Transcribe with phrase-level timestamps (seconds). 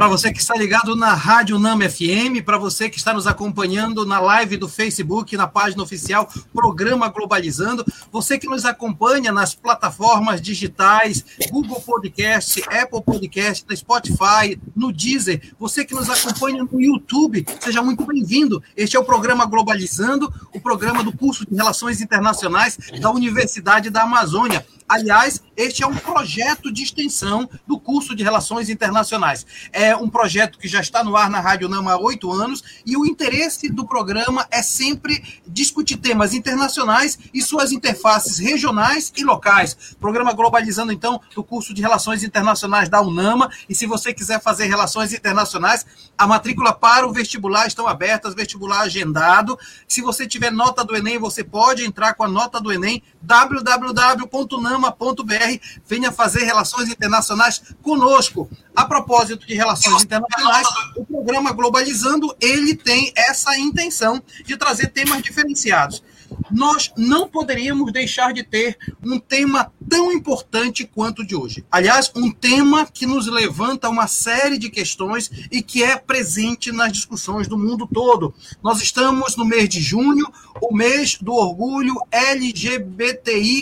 [0.00, 4.06] para você que está ligado na Rádio Nama FM, para você que está nos acompanhando
[4.06, 10.40] na live do Facebook, na página oficial Programa Globalizando, você que nos acompanha nas plataformas
[10.40, 17.44] digitais, Google Podcast, Apple Podcast, no Spotify, no Deezer, você que nos acompanha no YouTube,
[17.60, 18.62] seja muito bem-vindo.
[18.74, 24.04] Este é o Programa Globalizando, o programa do curso de Relações Internacionais da Universidade da
[24.04, 24.64] Amazônia.
[24.90, 29.46] Aliás, este é um projeto de extensão do curso de Relações Internacionais.
[29.72, 32.96] É um projeto que já está no ar na Rádio Nama há oito anos e
[32.96, 39.94] o interesse do programa é sempre discutir temas internacionais e suas interfaces regionais e locais.
[40.00, 43.48] Programa Globalizando, então, do curso de Relações Internacionais da UNAMA.
[43.68, 45.86] E se você quiser fazer Relações Internacionais,
[46.18, 49.56] a matrícula para o vestibular estão abertas, vestibular agendado.
[49.86, 54.79] Se você tiver nota do Enem, você pode entrar com a nota do Enem www.nama
[54.80, 55.60] programa.br.
[55.86, 58.48] Venha fazer relações internacionais conosco.
[58.74, 60.66] A propósito de relações internacionais,
[60.96, 66.02] o programa Globalizando, ele tem essa intenção de trazer temas diferenciados
[66.50, 71.64] nós não poderíamos deixar de ter um tema tão importante quanto o de hoje.
[71.70, 76.92] Aliás, um tema que nos levanta uma série de questões e que é presente nas
[76.92, 78.34] discussões do mundo todo.
[78.62, 80.26] Nós estamos no mês de junho,
[80.60, 83.60] o mês do orgulho LGBTIQIA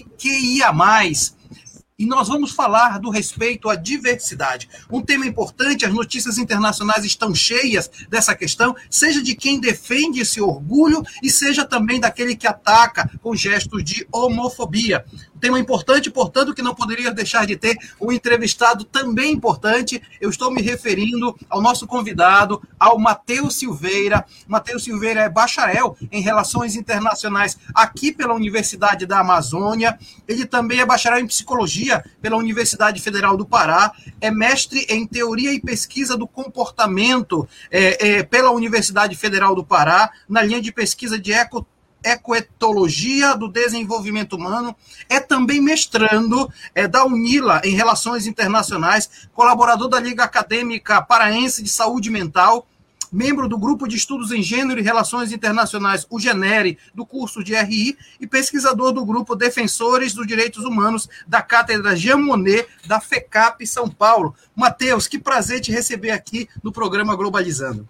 [1.98, 4.68] e nós vamos falar do respeito à diversidade.
[4.88, 10.40] Um tema importante, as notícias internacionais estão cheias dessa questão, seja de quem defende esse
[10.40, 15.04] orgulho e seja também daquele que ataca com gestos de homofobia
[15.38, 20.02] tema importante, portanto, que não poderia deixar de ter um entrevistado também importante.
[20.20, 24.24] Eu estou me referindo ao nosso convidado, ao Matheus Silveira.
[24.46, 29.98] Matheus Silveira é bacharel em Relações Internacionais aqui pela Universidade da Amazônia.
[30.26, 33.92] Ele também é bacharel em Psicologia pela Universidade Federal do Pará.
[34.20, 40.10] É mestre em Teoria e Pesquisa do Comportamento é, é, pela Universidade Federal do Pará,
[40.28, 41.66] na linha de pesquisa de eco
[42.02, 44.74] Ecoetologia do Desenvolvimento Humano,
[45.08, 51.68] é também mestrando é, da UNILA em Relações Internacionais, colaborador da Liga Acadêmica Paraense de
[51.68, 52.66] Saúde Mental,
[53.12, 57.54] membro do Grupo de Estudos em Gênero e Relações Internacionais, o GENERE, do curso de
[57.54, 63.66] RI, e pesquisador do Grupo Defensores dos Direitos Humanos da Cátedra Jean Monnet, da FECAP
[63.66, 64.34] São Paulo.
[64.54, 67.88] Matheus, que prazer te receber aqui no programa Globalizando.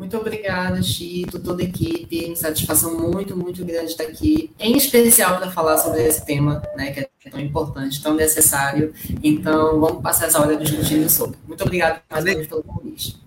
[0.00, 2.34] Muito obrigada, Chito, toda a equipe.
[2.34, 7.00] Satisfação muito, muito grande estar aqui, em especial para falar sobre esse tema, né, que
[7.00, 8.94] é tão importante, tão necessário.
[9.22, 11.36] Então, vamos passar essa hora discutindo sobre.
[11.46, 13.20] Muito obrigado mais uma vez pelo convite.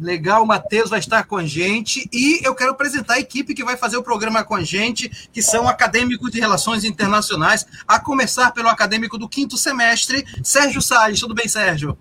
[0.00, 3.62] Legal, o Matheus vai estar com a gente e eu quero apresentar a equipe que
[3.62, 8.50] vai fazer o programa com a gente, que são acadêmicos de relações internacionais, a começar
[8.50, 11.20] pelo acadêmico do quinto semestre, Sérgio Salles.
[11.20, 11.96] Tudo bem, Sérgio?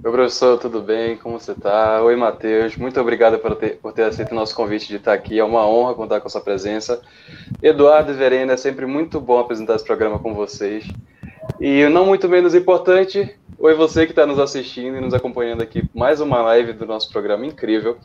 [0.00, 1.16] Oi, professor, tudo bem?
[1.16, 2.00] Como você está?
[2.04, 2.76] Oi, Matheus.
[2.76, 5.40] Muito obrigado por ter, por ter aceito o nosso convite de estar aqui.
[5.40, 7.02] É uma honra contar com a sua presença.
[7.60, 10.86] Eduardo e Verena, é sempre muito bom apresentar esse programa com vocês.
[11.60, 15.82] E não muito menos importante, Oi, você que está nos assistindo e nos acompanhando aqui,
[15.92, 17.98] mais uma live do nosso programa incrível.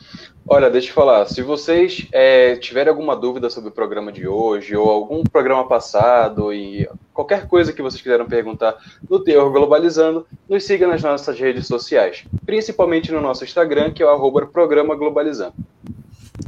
[0.48, 4.76] Olha, deixa eu falar, se vocês é, tiverem alguma dúvida sobre o programa de hoje,
[4.76, 8.76] ou algum programa passado, e qualquer coisa que vocês quiseram perguntar
[9.08, 14.08] no Teor Globalizando, nos siga nas nossas redes sociais, principalmente no nosso Instagram, que é
[14.08, 15.54] o Programa Globalizando.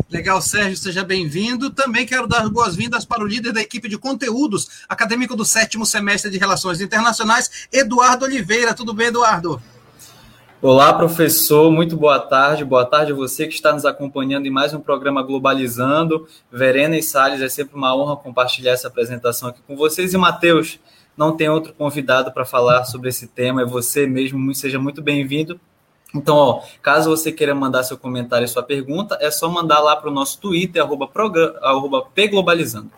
[0.10, 1.70] Legal, Sérgio, seja bem-vindo.
[1.70, 6.32] Também quero dar boas-vindas para o líder da equipe de conteúdos acadêmico do sétimo semestre
[6.32, 8.74] de Relações Internacionais, Eduardo Oliveira.
[8.74, 9.62] Tudo bem, Eduardo?
[10.62, 12.66] Olá, professor, muito boa tarde.
[12.66, 16.28] Boa tarde a você que está nos acompanhando em mais um programa Globalizando.
[16.52, 20.14] Verena e Salles, é sempre uma honra compartilhar essa apresentação aqui com vocês.
[20.14, 20.80] E, Matheus,
[21.16, 24.56] não tem outro convidado para falar sobre esse tema, é você mesmo.
[24.56, 25.60] Seja muito bem-vindo.
[26.14, 29.96] Então, ó, caso você queira mandar seu comentário e sua pergunta, é só mandar lá
[29.96, 31.10] para o nosso Twitter, arroba,
[31.62, 32.90] arroba pglobalizando.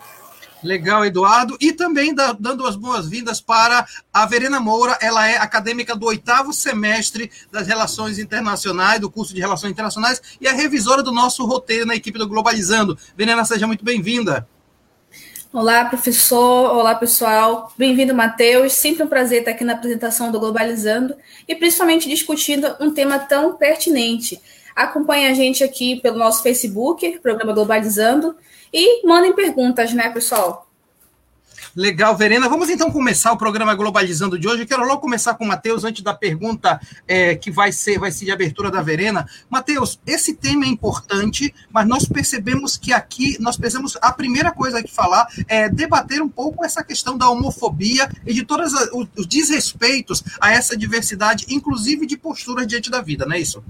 [0.64, 1.56] Legal, Eduardo.
[1.62, 7.32] E também dando as boas-vindas para a Verena Moura, ela é acadêmica do oitavo semestre
[7.52, 11.96] das Relações Internacionais, do curso de Relações Internacionais, e é revisora do nosso roteiro na
[11.96, 12.98] equipe do Globalizando.
[13.16, 14.48] Verena, seja muito bem-vinda.
[15.54, 16.76] Olá, professor.
[16.76, 17.72] Olá, pessoal.
[17.78, 18.74] Bem-vindo, Matheus.
[18.74, 21.16] Sempre um prazer estar aqui na apresentação do Globalizando
[21.48, 24.42] e principalmente discutindo um tema tão pertinente.
[24.76, 28.36] Acompanhe a gente aqui pelo nosso Facebook, programa Globalizando,
[28.74, 30.67] e mandem perguntas, né, pessoal?
[31.78, 32.50] Legal, Verena.
[32.50, 34.64] Vamos então começar o programa Globalizando de hoje.
[34.64, 38.10] Eu quero logo começar com o Matheus, antes da pergunta é, que vai ser, vai
[38.10, 39.30] ser de abertura da Verena.
[39.48, 43.96] Matheus, esse tema é importante, mas nós percebemos que aqui nós precisamos.
[44.02, 48.44] A primeira coisa que falar é debater um pouco essa questão da homofobia e de
[48.44, 48.74] todos
[49.16, 53.64] os desrespeitos a essa diversidade, inclusive de postura diante da vida, não é isso?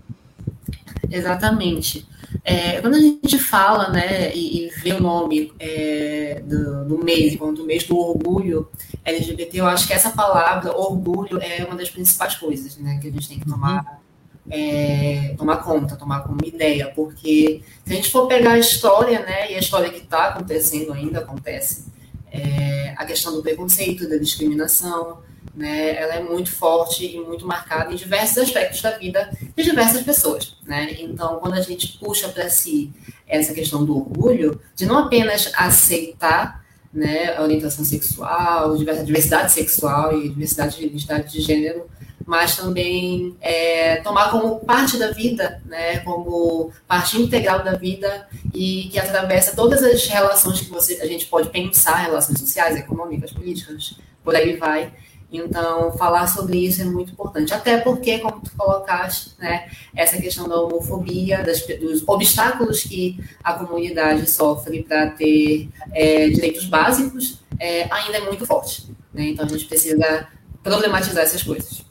[1.12, 2.08] Exatamente.
[2.44, 7.38] É, quando a gente fala né, e, e vê o nome é, do, do mês,
[7.40, 8.70] o mês do orgulho
[9.04, 13.12] LGBT, eu acho que essa palavra, orgulho, é uma das principais coisas né, que a
[13.12, 14.02] gente tem que tomar,
[14.50, 19.52] é, tomar conta, tomar como ideia, porque se a gente for pegar a história, né,
[19.52, 21.86] e a história que está acontecendo ainda acontece,
[22.32, 25.20] é, a questão do preconceito, da discriminação,
[25.56, 30.02] né, ela é muito forte e muito marcada em diversos aspectos da vida de diversas
[30.04, 30.96] pessoas, né?
[31.00, 32.92] Então, quando a gente puxa para si
[33.28, 36.64] essa questão do orgulho, de não apenas aceitar
[36.94, 41.88] né, a orientação sexual, diversidade sexual e diversidade de identidade de gênero,
[42.26, 48.90] mas também é, tomar como parte da vida, né, como parte integral da vida e
[48.92, 53.96] que atravessa todas as relações que você, a gente pode pensar, relações sociais, econômicas, políticas,
[54.24, 54.92] por aí vai,
[55.32, 57.54] então, falar sobre isso é muito importante.
[57.54, 63.54] Até porque, como tu colocaste, né, essa questão da homofobia, das, dos obstáculos que a
[63.54, 68.90] comunidade sofre para ter é, direitos básicos, é, ainda é muito forte.
[69.14, 69.30] Né?
[69.30, 70.28] Então, a gente precisa
[70.64, 71.86] problematizar essas coisas.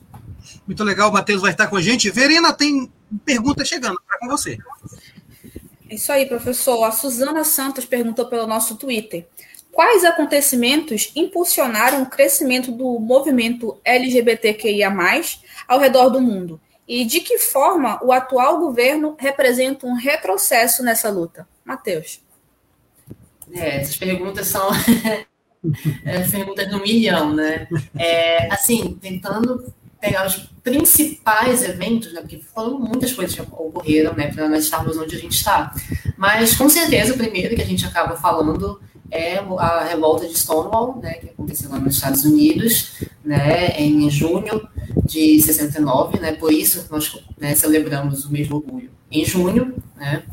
[0.66, 2.10] Muito legal, o Matheus vai estar com a gente.
[2.10, 2.90] Verena tem
[3.24, 4.58] pergunta chegando para com você.
[5.88, 6.82] É isso aí, professor.
[6.84, 9.28] A Suzana Santos perguntou pelo nosso Twitter.
[9.76, 14.90] Quais acontecimentos impulsionaram o crescimento do movimento LGBTQIA,
[15.68, 16.58] ao redor do mundo?
[16.88, 21.46] E de que forma o atual governo representa um retrocesso nessa luta?
[21.62, 22.22] Matheus.
[23.52, 24.66] É, essas perguntas são
[26.32, 27.68] perguntas do milhão, né?
[27.98, 34.32] É, assim, tentando pegar os principais eventos, né, porque foram muitas coisas que ocorreram, né,
[34.32, 35.74] para nós estarmos onde a gente está.
[36.16, 38.80] Mas, com certeza, o primeiro que a gente acaba falando
[39.10, 44.68] é a revolta de Stonewall, né, que aconteceu lá nos Estados Unidos, né, em junho
[45.04, 48.90] de 69, né, por isso nós né, celebramos o mês do orgulho.
[49.10, 50.24] Em junho, né,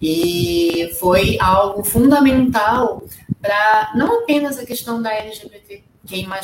[0.00, 3.02] e foi algo fundamental
[3.40, 5.82] para não apenas a questão da LGBT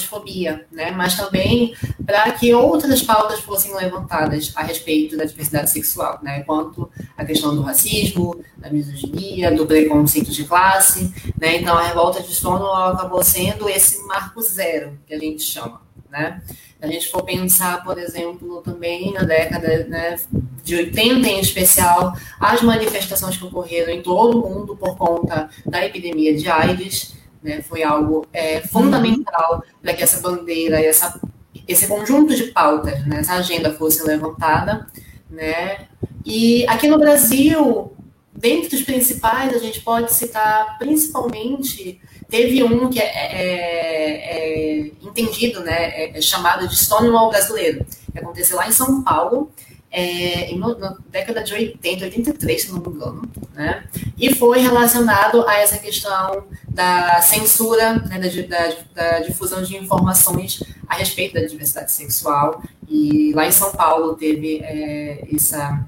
[0.08, 0.90] fobia, né?
[0.90, 1.74] mas também
[2.04, 6.42] para que outras pautas fossem levantadas a respeito da diversidade sexual, né?
[6.42, 11.12] quanto a questão do racismo, da misoginia, do preconceito de classe.
[11.38, 11.56] Né?
[11.56, 15.80] Então, a revolta de Stonewall acabou sendo esse marco zero, que a gente chama.
[16.10, 16.40] Né?
[16.46, 20.16] Se a gente for pensar, por exemplo, também na década né,
[20.62, 25.84] de 80 em especial, as manifestações que ocorreram em todo o mundo por conta da
[25.84, 27.14] epidemia de AIDS,
[27.44, 27.60] né?
[27.60, 31.20] Foi algo é, fundamental para que essa bandeira, essa,
[31.68, 33.20] esse conjunto de pautas, né?
[33.20, 34.86] essa agenda fosse levantada.
[35.30, 35.86] Né?
[36.24, 37.92] E aqui no Brasil,
[38.34, 42.00] dentre dos principais, a gente pode citar principalmente,
[42.30, 48.18] teve um que é, é, é entendido, né, é, é chamado de Stonewall brasileiro, que
[48.18, 49.52] aconteceu lá em São Paulo,
[49.96, 53.22] é, em, na década de 80, 83, se não me engano,
[53.54, 53.84] né?
[54.18, 60.64] E foi relacionado a essa questão da censura, né, da, da, da, difusão de informações
[60.88, 62.60] a respeito da diversidade sexual.
[62.88, 65.86] E lá em São Paulo teve é, essa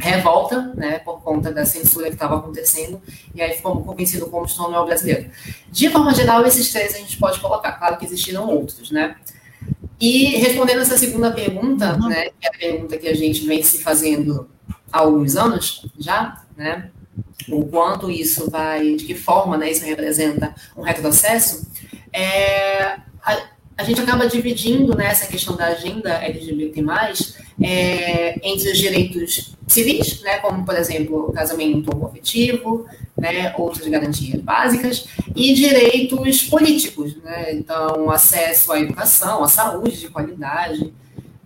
[0.00, 3.00] revolta, né, por conta da censura que estava acontecendo,
[3.32, 5.30] e aí ficou convencido como Stonewall brasileiro.
[5.70, 9.14] De forma geral, esses três a gente pode colocar, claro que existiram outros, né?
[10.04, 12.10] E respondendo essa segunda pergunta, uhum.
[12.10, 14.46] né, que é a pergunta que a gente vem se fazendo
[14.92, 16.90] há alguns anos já, né,
[17.48, 21.66] o quanto isso vai, de que forma né, isso representa um retrocesso,
[22.12, 26.82] é, a, a gente acaba dividindo né, questão da agenda LGBT+,
[27.62, 35.06] é, entre os direitos civis, né, como, por exemplo, casamento afetivo, né, outras garantias básicas,
[35.34, 40.92] e direitos políticos, né, então, acesso à educação, à saúde de qualidade.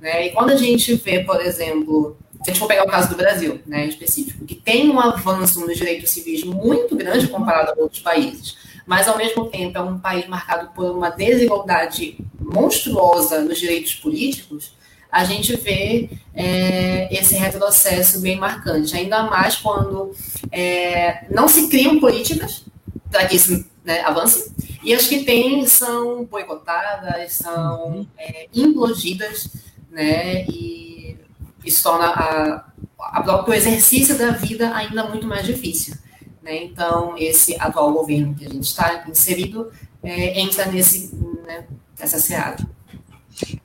[0.00, 3.10] Né, e quando a gente vê, por exemplo, se a gente for pegar o caso
[3.10, 7.72] do Brasil, né, em específico, que tem um avanço nos direitos civis muito grande comparado
[7.72, 13.42] a outros países, mas ao mesmo tempo é um país marcado por uma desigualdade monstruosa
[13.42, 14.72] nos direitos políticos,
[15.10, 20.14] a gente vê é, esse retrocesso bem marcante, ainda mais quando
[20.52, 22.64] é, não se criam políticas
[23.10, 29.48] para que isso né, avance, e as que tem são boicotadas, são é, implodidas,
[29.90, 31.16] né, e
[31.64, 32.64] isso torna a,
[32.98, 35.94] a, o exercício da vida ainda muito mais difícil.
[36.42, 36.64] Né?
[36.64, 39.70] Então, esse atual governo que a gente está inserido
[40.02, 41.14] é, entra nesse,
[41.46, 41.66] né,
[41.98, 42.56] nessa seara.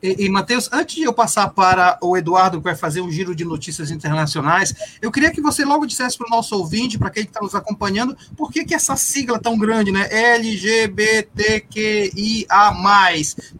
[0.01, 3.35] E, e Matheus, antes de eu passar para o Eduardo, que vai fazer um giro
[3.35, 7.23] de notícias internacionais, eu queria que você logo dissesse para o nosso ouvinte, para quem
[7.23, 10.07] está nos acompanhando, por que, que essa sigla tão grande, né?
[10.11, 11.63] LGBTQIA.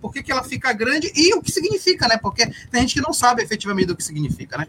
[0.02, 2.18] Por que, que ela fica grande e o que significa, né?
[2.18, 4.68] Porque tem gente que não sabe efetivamente o que significa, né?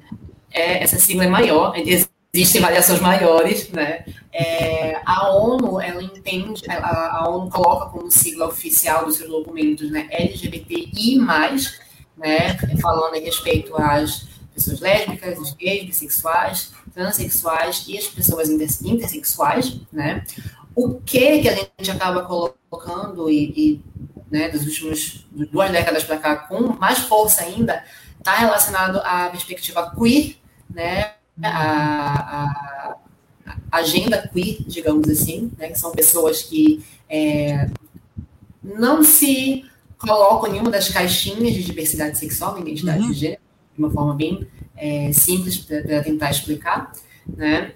[0.51, 1.75] É, essa sigla é maior,
[2.35, 4.05] existem variações maiores, né?
[4.33, 9.89] É, a ONU, ela entende, a, a, ONU coloca como sigla oficial dos seus documentos,
[9.93, 11.21] né, LGBTI+,
[12.17, 20.25] né, falando a respeito às pessoas lésbicas, gays, bissexuais, transexuais e as pessoas intersexuais, né?
[20.75, 23.85] O que que a gente acaba colocando e, e
[24.31, 27.85] né, dos últimos duas décadas para cá com mais força ainda
[28.19, 30.37] está relacionado à perspectiva queer,
[30.69, 31.13] né?
[31.43, 32.97] A,
[33.71, 37.69] a agenda queer, digamos assim, né, que são pessoas que é,
[38.63, 39.65] não se
[39.99, 43.11] colocam em nenhuma das caixinhas de diversidade sexual, identidade uhum.
[43.11, 43.41] de gênero,
[43.75, 46.93] de uma forma bem é, simples para tentar explicar,
[47.27, 47.73] né?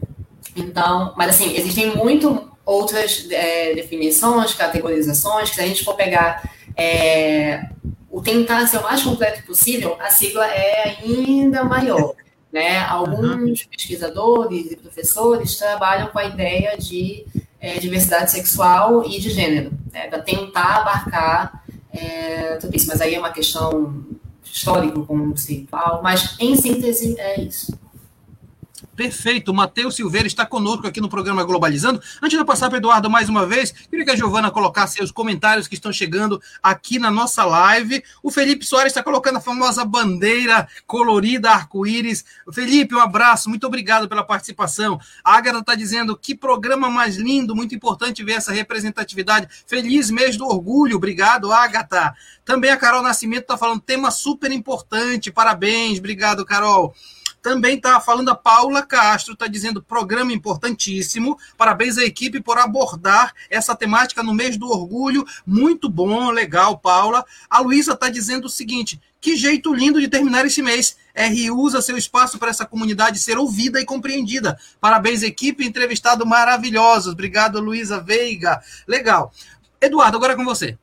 [0.54, 6.42] Então, mas assim, existem muito outras é, definições, categorizações, que se a gente for pegar
[6.76, 7.70] é,
[8.10, 12.14] o tentar ser o mais completo possível, a sigla é ainda maior.
[12.52, 12.78] Né?
[12.84, 13.68] Alguns uhum.
[13.70, 17.26] pesquisadores e professores trabalham com a ideia de
[17.60, 20.06] é, diversidade sexual e de gênero, né?
[20.06, 21.62] para tentar abarcar
[21.92, 22.86] é, tudo isso.
[22.88, 24.02] Mas aí é uma questão
[24.44, 27.78] histórico-conceitual, mas em síntese é isso.
[28.98, 29.54] Perfeito.
[29.54, 32.02] Matheus Silveira está conosco aqui no programa Globalizando.
[32.20, 35.12] Antes de eu passar para Eduardo mais uma vez, queria que a Giovana colocasse os
[35.12, 38.02] comentários que estão chegando aqui na nossa live.
[38.24, 42.24] O Felipe Soares está colocando a famosa bandeira colorida arco-íris.
[42.52, 43.48] Felipe, um abraço.
[43.48, 44.98] Muito obrigado pela participação.
[45.22, 49.46] A Agatha está dizendo que programa mais lindo, muito importante ver essa representatividade.
[49.64, 50.96] Feliz mês do orgulho.
[50.96, 52.16] Obrigado, Agatha.
[52.44, 55.30] Também a Carol Nascimento está falando tema super importante.
[55.30, 56.00] Parabéns.
[56.00, 56.92] Obrigado, Carol.
[57.48, 61.38] Também está falando a Paula Castro, está dizendo programa importantíssimo.
[61.56, 65.24] Parabéns à equipe por abordar essa temática no mês do orgulho.
[65.46, 67.24] Muito bom, legal, Paula.
[67.48, 70.98] A Luísa está dizendo o seguinte: que jeito lindo de terminar esse mês.
[71.14, 74.58] R usa seu espaço para essa comunidade ser ouvida e compreendida.
[74.78, 77.14] Parabéns, equipe, entrevistado maravilhosos.
[77.14, 78.62] Obrigado, Luísa Veiga.
[78.86, 79.32] Legal.
[79.80, 80.76] Eduardo, agora é com você.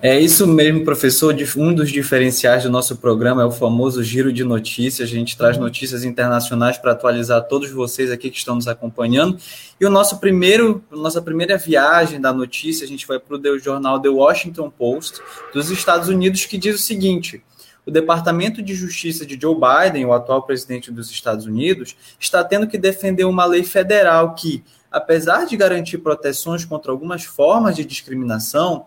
[0.00, 1.34] É isso mesmo, professor.
[1.56, 5.08] Um dos diferenciais do nosso programa é o famoso giro de notícias.
[5.08, 9.36] A gente traz notícias internacionais para atualizar todos vocês aqui que estão nos acompanhando.
[9.80, 14.00] E o nosso primeiro, nossa primeira viagem da notícia, a gente vai para o jornal
[14.00, 15.20] The Washington Post
[15.52, 17.42] dos Estados Unidos, que diz o seguinte:
[17.84, 22.68] o Departamento de Justiça de Joe Biden, o atual presidente dos Estados Unidos, está tendo
[22.68, 24.62] que defender uma lei federal que,
[24.92, 28.86] apesar de garantir proteções contra algumas formas de discriminação,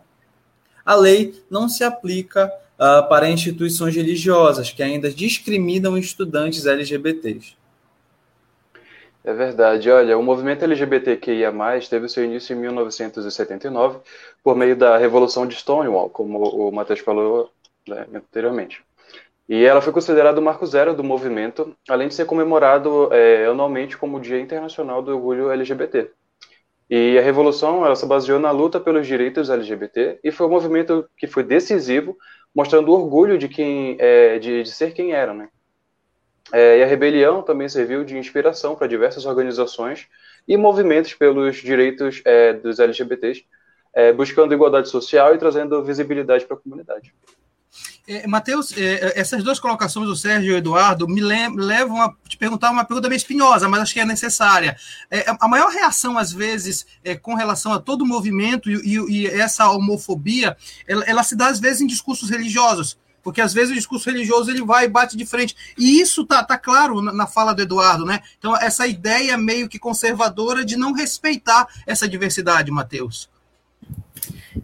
[0.92, 7.56] a lei não se aplica uh, para instituições religiosas que ainda discriminam estudantes LGBTs.
[9.24, 9.90] É verdade.
[9.90, 11.54] Olha, o movimento LGBTQIA+,
[11.90, 14.00] teve seu início em 1979
[14.44, 17.50] por meio da Revolução de Stonewall, como o Matheus falou
[17.88, 18.84] né, anteriormente.
[19.48, 23.98] E ela foi considerada o marco zero do movimento, além de ser comemorado é, anualmente
[23.98, 26.12] como o Dia Internacional do Orgulho LGBT.
[26.92, 31.10] E a revolução ela se baseou na luta pelos direitos LGBT e foi um movimento
[31.16, 32.18] que foi decisivo,
[32.54, 35.48] mostrando orgulho de quem é, de, de, ser quem era, né?
[36.52, 40.10] É, e a rebelião também serviu de inspiração para diversas organizações
[40.46, 43.46] e movimentos pelos direitos é, dos LGBTs,
[43.94, 47.14] é, buscando igualdade social e trazendo visibilidade para a comunidade.
[48.12, 52.13] É, Matheus, é, é, essas duas colocações do Sérgio e do Eduardo me levam a
[52.27, 54.75] te perguntar uma pergunta meio espinhosa, mas acho que é necessária.
[55.10, 59.22] É, a maior reação, às vezes, é, com relação a todo o movimento e, e,
[59.22, 63.00] e essa homofobia, ela, ela, se dá, às vezes, em discursos religiosos.
[63.24, 65.56] Porque às vezes o discurso religioso ele vai e bate de frente.
[65.77, 68.20] E isso tá, tá claro na, na fala do Eduardo, né?
[68.38, 73.30] Então, essa ideia meio que conservadora de não respeitar essa diversidade, Matheus.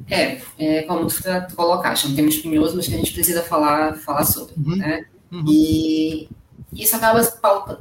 [0.10, 1.16] É, é como tu,
[1.50, 4.76] tu colocaste, é um tema espinhoso, mas que a gente precisa falar, falar sobre, uhum.
[4.76, 5.06] né?
[5.32, 5.44] Uhum.
[5.48, 6.30] E
[6.74, 7.22] isso acaba,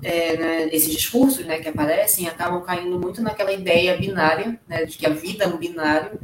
[0.02, 4.96] é, né, esses discursos né, que aparecem acabam caindo muito naquela ideia binária, né, de
[4.96, 6.18] que a vida é um binário,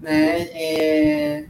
[0.00, 1.44] né, é,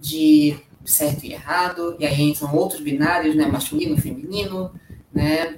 [0.00, 4.70] de certo e errado, e aí são outros binários, né, masculino, feminino,
[5.12, 5.56] né,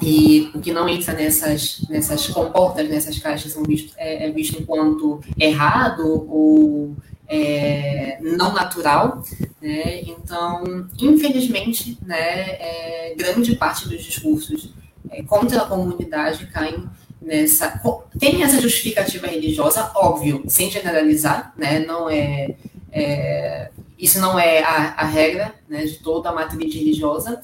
[0.00, 4.60] e o que não entra nessas, nessas comportas, nessas caixas, são visto, é, é visto
[4.60, 6.96] enquanto errado ou
[7.32, 9.22] é, não natural,
[9.60, 10.02] né?
[10.02, 14.74] Então, infelizmente, né, é, grande parte dos discursos
[15.10, 16.86] é, contra a comunidade caem
[17.22, 17.80] nessa
[18.18, 21.78] tem essa justificativa religiosa, óbvio, sem generalizar, né?
[21.78, 22.54] Não é,
[22.92, 27.40] é isso não é a, a regra né, de toda a matriz religiosa.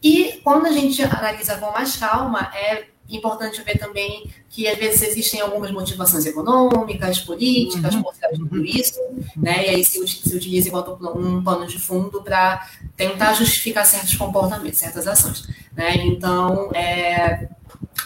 [0.00, 5.02] E quando a gente analisa com mais calma, é importante ver também que às vezes
[5.02, 8.02] existem algumas motivações econômicas, políticas uhum.
[8.02, 8.64] por trás de tudo uhum.
[8.64, 9.00] isso,
[9.36, 9.66] né?
[9.66, 12.66] E aí se, se utiliza enquanto um pano de fundo para
[12.96, 15.96] tentar justificar certos comportamentos, certas ações, né?
[15.96, 17.48] Então, é,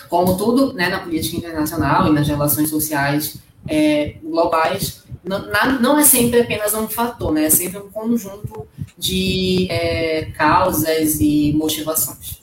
[0.08, 3.38] como tudo, né, na política internacional e nas relações sociais
[3.68, 7.46] é, globais, não, não, é sempre apenas um fator, né?
[7.46, 12.40] É sempre um conjunto de é, causas e motivações.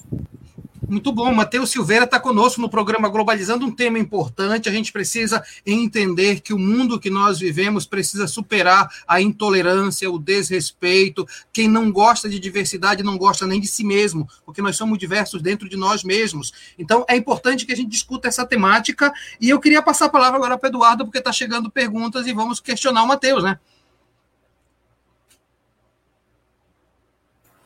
[0.87, 1.33] Muito bom.
[1.33, 4.67] Matheus Silveira está conosco no programa Globalizando, um tema importante.
[4.67, 10.19] A gente precisa entender que o mundo que nós vivemos precisa superar a intolerância, o
[10.19, 11.25] desrespeito.
[11.51, 15.41] Quem não gosta de diversidade não gosta nem de si mesmo, porque nós somos diversos
[15.41, 16.51] dentro de nós mesmos.
[16.77, 19.11] Então, é importante que a gente discuta essa temática.
[19.39, 22.59] E eu queria passar a palavra agora para Eduardo, porque está chegando perguntas e vamos
[22.59, 23.57] questionar o Matheus, né?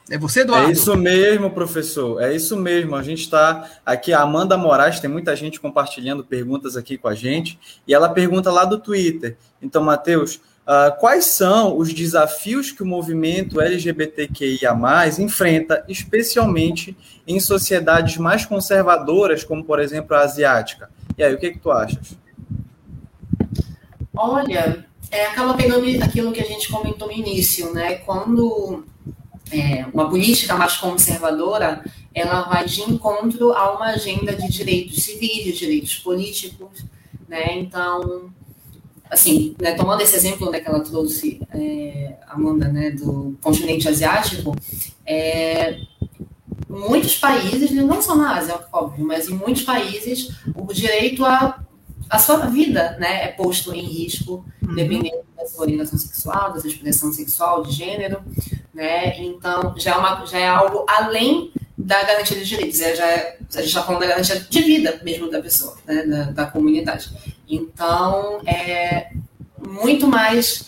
[0.10, 0.70] É você, Eduardo?
[0.70, 2.22] É isso mesmo, professor.
[2.22, 2.96] É isso mesmo.
[2.96, 7.16] A gente está aqui, a Amanda Moraes, tem muita gente compartilhando perguntas aqui com a
[7.16, 9.38] gente, e ela pergunta lá do Twitter.
[9.62, 14.72] Então, Matheus, uh, quais são os desafios que o movimento LGBTQIA
[15.20, 16.96] enfrenta, especialmente
[17.28, 20.90] em sociedades mais conservadoras, como, por exemplo, a asiática?
[21.18, 22.18] E aí, o que, que tu achas?
[24.16, 27.96] Olha, é, acaba pegando aquilo que a gente comentou no início, né?
[27.96, 28.86] Quando
[29.52, 35.44] é, uma política mais conservadora, ela vai de encontro a uma agenda de direitos civis,
[35.44, 36.84] de direitos políticos,
[37.28, 37.58] né?
[37.58, 38.32] Então,
[39.10, 44.56] assim, né, tomando esse exemplo né, que ela trouxe, é, Amanda, né, do continente asiático,
[45.06, 45.80] é,
[46.68, 51.64] muitos países, né, não só na Ásia, óbvio, mas em muitos países, o direito a
[52.10, 54.76] a sua vida né, é posto em risco, uhum.
[54.76, 58.22] dependendo da sua orientação sexual, da sua expressão sexual, de gênero,
[58.74, 59.20] né?
[59.20, 63.38] Então, já é, uma, já é algo além da garantia de direitos, é, já é,
[63.54, 67.10] a gente está falando da garantia de vida mesmo da pessoa, né, da, da comunidade.
[67.48, 69.12] Então, é
[69.58, 70.68] muito mais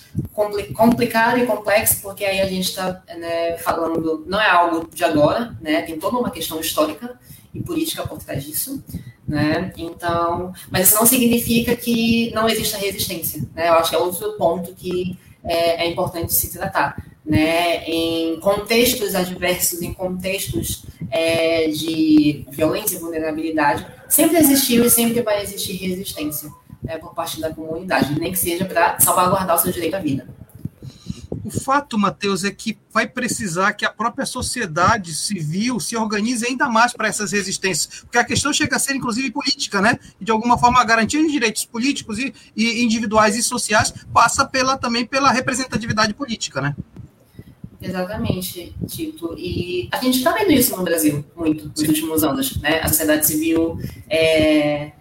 [0.73, 5.55] complicado e complexo, porque aí a gente está né, falando, não é algo de agora,
[5.61, 7.19] né, tem toda uma questão histórica
[7.53, 8.83] e política por trás disso,
[9.29, 9.71] né?
[9.77, 13.69] Então, mas isso não significa que não exista resistência, né?
[13.69, 17.85] Eu acho que é outro ponto que é, é importante se tratar, né?
[17.85, 25.43] Em contextos adversos, em contextos é, de violência e vulnerabilidade, sempre existiu e sempre vai
[25.43, 26.49] existir resistência
[26.81, 30.27] né, por parte da comunidade, nem que seja para salvaguardar o seu direito à vida.
[31.43, 36.67] O fato, Matheus, é que vai precisar que a própria sociedade civil se organize ainda
[36.67, 39.99] mais para essas resistências, porque a questão chega a ser, inclusive, política, né?
[40.19, 44.45] E, de alguma forma, a garantia de direitos políticos e, e individuais e sociais passa
[44.45, 46.75] pela, também pela representatividade política, né?
[47.81, 49.35] Exatamente, Tito.
[49.37, 51.87] E a gente está vendo isso no Brasil muito nos Sim.
[51.87, 52.81] últimos anos, né?
[52.81, 54.91] A sociedade civil é,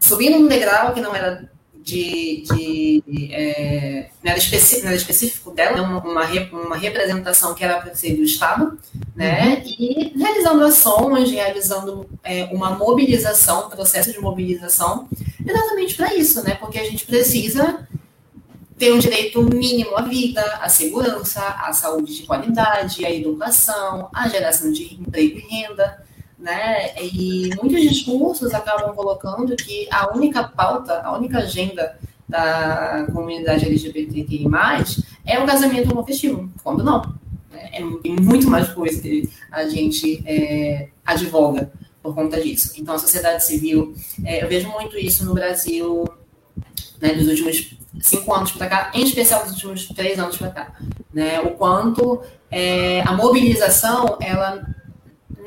[0.00, 1.50] subindo um degrau que não era
[1.88, 7.64] de, de é, não, era específico, não era específico dela, uma, uma, uma representação que
[7.64, 8.78] era para ser do Estado,
[9.16, 9.54] né?
[9.54, 9.62] Uhum.
[9.78, 15.08] E realizando ações, realizando é, uma mobilização, processo de mobilização,
[15.44, 16.54] exatamente para isso, né?
[16.56, 17.88] Porque a gente precisa
[18.76, 24.28] ter um direito mínimo à vida, à segurança, à saúde de qualidade, à educação, à
[24.28, 26.06] geração de emprego e renda
[26.38, 26.94] né?
[27.02, 31.98] E muitos discursos acabam colocando que a única pauta, a única agenda
[32.28, 34.46] da comunidade LGBTQI+,
[35.26, 37.00] é o casamento homoafetivo, quando não.
[37.50, 37.70] Né?
[37.72, 41.72] É muito mais coisa que a gente é, advoga
[42.02, 42.74] por conta disso.
[42.76, 46.04] Então, a sociedade civil, é, eu vejo muito isso no Brasil,
[47.00, 50.72] né, dos últimos cinco anos para cá, em especial dos últimos três anos para cá,
[51.12, 54.62] né, o quanto é, a mobilização, ela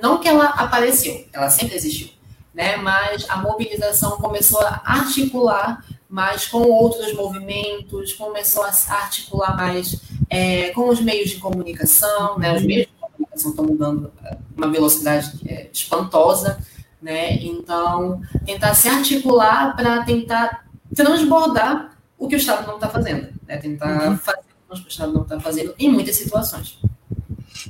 [0.02, 2.10] não que ela apareceu, ela sempre existiu,
[2.54, 2.78] né?
[2.78, 10.70] Mas a mobilização começou a articular mais com outros movimentos, começou a articular mais é,
[10.72, 12.54] com os meios de comunicação, né?
[12.54, 14.12] Os meios de comunicação estão mudando
[14.58, 16.60] uma velocidade é, espantosa,
[17.02, 17.36] né?
[17.36, 23.58] Então, tentar se articular para tentar transbordar o que o Estado não está fazendo, né?
[23.58, 24.17] Tentar uhum.
[24.17, 24.39] fazer
[24.70, 26.78] o que o Estado não está fazendo em muitas situações.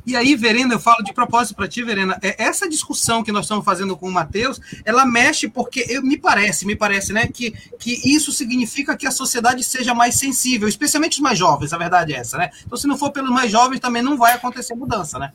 [0.05, 3.45] E aí, Verena, eu falo de propósito para ti, Verena, é, essa discussão que nós
[3.45, 7.51] estamos fazendo com o Matheus, ela mexe porque eu, me parece, me parece, né, que,
[7.77, 12.13] que isso significa que a sociedade seja mais sensível, especialmente os mais jovens, a verdade
[12.13, 12.49] é essa, né?
[12.65, 15.31] Então, se não for pelos mais jovens, também não vai acontecer mudança, né?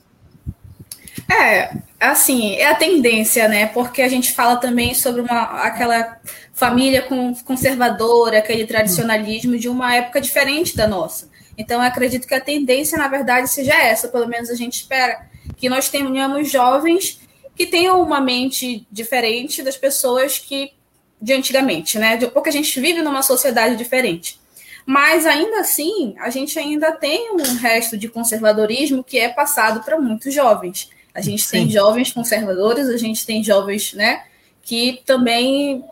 [1.29, 3.67] É, assim, é a tendência, né?
[3.67, 6.19] Porque a gente fala também sobre uma, aquela
[6.53, 7.07] família
[7.45, 11.29] conservadora, aquele tradicionalismo de uma época diferente da nossa.
[11.57, 15.27] Então, eu acredito que a tendência, na verdade, seja essa, pelo menos a gente espera,
[15.57, 17.21] que nós tenhamos jovens
[17.55, 20.73] que tenham uma mente diferente das pessoas que
[21.21, 22.19] de antigamente, né?
[22.27, 24.39] Porque a gente vive numa sociedade diferente.
[24.85, 29.99] Mas ainda assim, a gente ainda tem um resto de conservadorismo que é passado para
[29.99, 30.91] muitos jovens.
[31.13, 31.51] A gente Sim.
[31.51, 34.25] tem jovens conservadores, a gente tem jovens, né,
[34.63, 35.85] que também,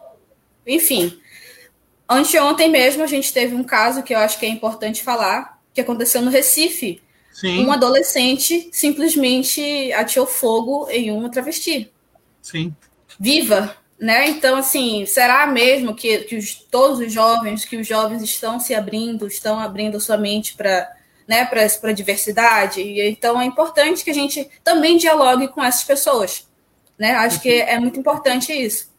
[0.66, 1.18] enfim.
[2.08, 5.80] Anteontem mesmo a gente teve um caso que eu acho que é importante falar, que
[5.80, 7.02] aconteceu no Recife.
[7.32, 7.66] Sim.
[7.66, 11.92] Um adolescente simplesmente atirou fogo em uma travesti.
[12.40, 12.74] Sim.
[13.18, 14.28] Viva, né?
[14.28, 18.72] Então, assim, será mesmo que, que os, todos os jovens, que os jovens estão se
[18.72, 20.92] abrindo, estão abrindo sua mente para
[21.26, 21.48] né,
[21.82, 22.80] a diversidade?
[22.80, 26.46] E, então, é importante que a gente também dialogue com essas pessoas.
[26.96, 27.12] Né?
[27.16, 28.92] Acho que é muito importante isso.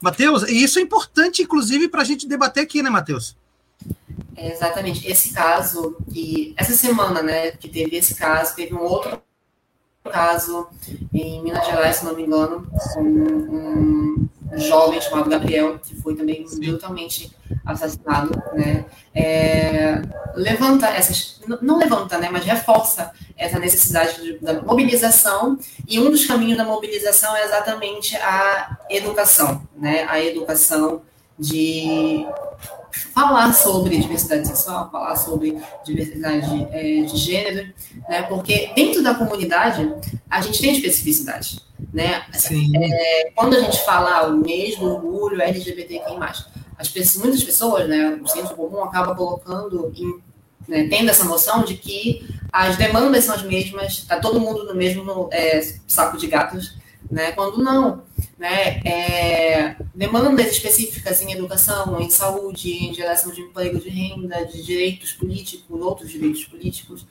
[0.00, 3.36] Matheus, e isso é importante, inclusive, para a gente debater aqui, né, Matheus?
[4.36, 5.06] É exatamente.
[5.06, 9.20] Esse caso, que essa semana, né, que teve esse caso, teve um outro
[10.10, 10.68] caso
[11.12, 16.44] em Minas Gerais, se não me engano, com um, jovem chamado Gabriel, que foi também
[16.58, 18.84] brutalmente assassinado, né?
[19.14, 20.02] É,
[20.34, 26.26] levanta essas, não levanta, né, mas reforça essa necessidade de, da mobilização e um dos
[26.26, 30.04] caminhos da mobilização é exatamente a educação, né?
[30.08, 31.02] A educação
[31.38, 32.26] de
[33.14, 37.72] falar sobre diversidade sexual, falar sobre diversidade é, de gênero,
[38.08, 38.22] né?
[38.22, 39.92] Porque dentro da comunidade
[40.30, 41.60] a gente tem especificidade,
[41.92, 42.24] né?
[42.74, 46.00] É, quando a gente fala o mês do orgulho LGBTQI+,
[46.78, 50.20] as pessoas, muitas pessoas, né, o centro comum acaba colocando em
[50.68, 54.74] né, tendo essa noção de que as demandas são as mesmas, está todo mundo no
[54.74, 56.76] mesmo é, saco de gatos,
[57.10, 58.02] né, quando não
[58.42, 64.64] né, é, demandas específicas em educação, em saúde, em geração de emprego, de renda, de
[64.64, 67.06] direitos políticos, outros direitos políticos,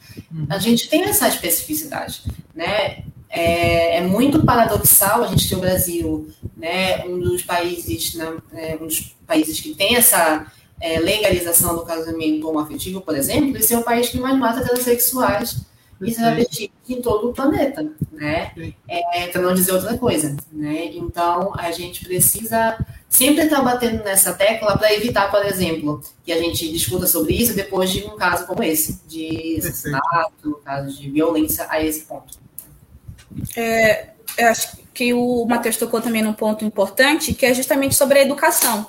[0.50, 3.06] a gente tem essa especificidade, né?
[3.30, 8.86] É, é muito paradoxal a gente ter o Brasil, né, um dos países, né, um
[8.88, 13.84] dos países que tem essa é, legalização do casamento homoafetivo, por exemplo, e ser o
[13.84, 15.62] país que mais mata transexuais
[16.02, 18.52] e travestis em todo o planeta, né?
[18.88, 20.86] É, para não dizer outra coisa, né?
[20.94, 22.78] Então, a gente precisa
[23.10, 27.56] sempre estar batendo nessa tecla para evitar, por exemplo, que a gente discuta sobre isso
[27.56, 32.40] depois de um caso como esse, de assassinato, caso de violência a esse ponto.
[33.56, 38.20] É, eu acho que o Matheus tocou também num ponto importante, que é justamente sobre
[38.20, 38.88] a educação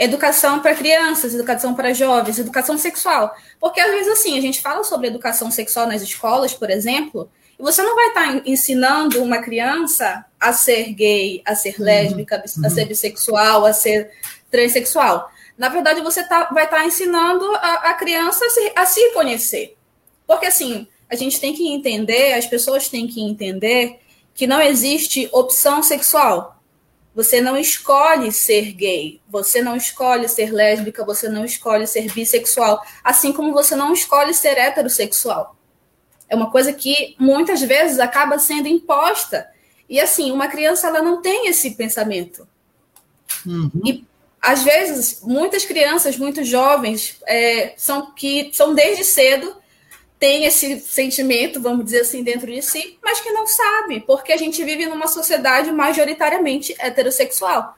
[0.00, 3.36] educação para crianças, educação para jovens, educação sexual.
[3.60, 7.62] Porque às vezes assim, a gente fala sobre educação sexual nas escolas, por exemplo, e
[7.62, 11.84] você não vai estar tá ensinando uma criança a ser gay, a ser uhum.
[11.84, 12.66] lésbica, uhum.
[12.66, 14.10] a ser bissexual, a ser
[14.50, 15.30] transexual.
[15.58, 19.10] Na verdade, você tá, vai estar tá ensinando a, a criança a se, a se
[19.10, 19.76] conhecer.
[20.26, 24.00] Porque assim, a gente tem que entender, as pessoas têm que entender
[24.32, 26.56] que não existe opção sexual.
[27.14, 32.82] Você não escolhe ser gay, você não escolhe ser lésbica, você não escolhe ser bissexual,
[33.04, 35.59] assim como você não escolhe ser heterossexual.
[36.30, 39.50] É uma coisa que muitas vezes acaba sendo imposta.
[39.88, 42.46] E assim, uma criança ela não tem esse pensamento.
[43.44, 43.70] Uhum.
[43.84, 44.04] E
[44.40, 49.60] às vezes, muitas crianças, muitos jovens, é, são que são desde cedo
[50.20, 54.36] tem esse sentimento, vamos dizer assim, dentro de si, mas que não sabe, porque a
[54.36, 57.74] gente vive numa sociedade majoritariamente heterossexual.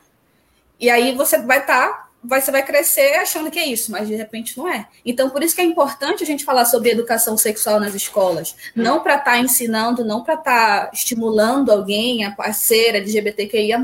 [0.78, 4.14] E aí você vai estar, tá, você vai crescer achando que é isso, mas de
[4.14, 4.86] repente não é.
[5.04, 8.54] Então, por isso que é importante a gente falar sobre educação sexual nas escolas.
[8.74, 13.78] Não para estar tá ensinando, não para estar tá estimulando alguém a, ser LGBTQIA.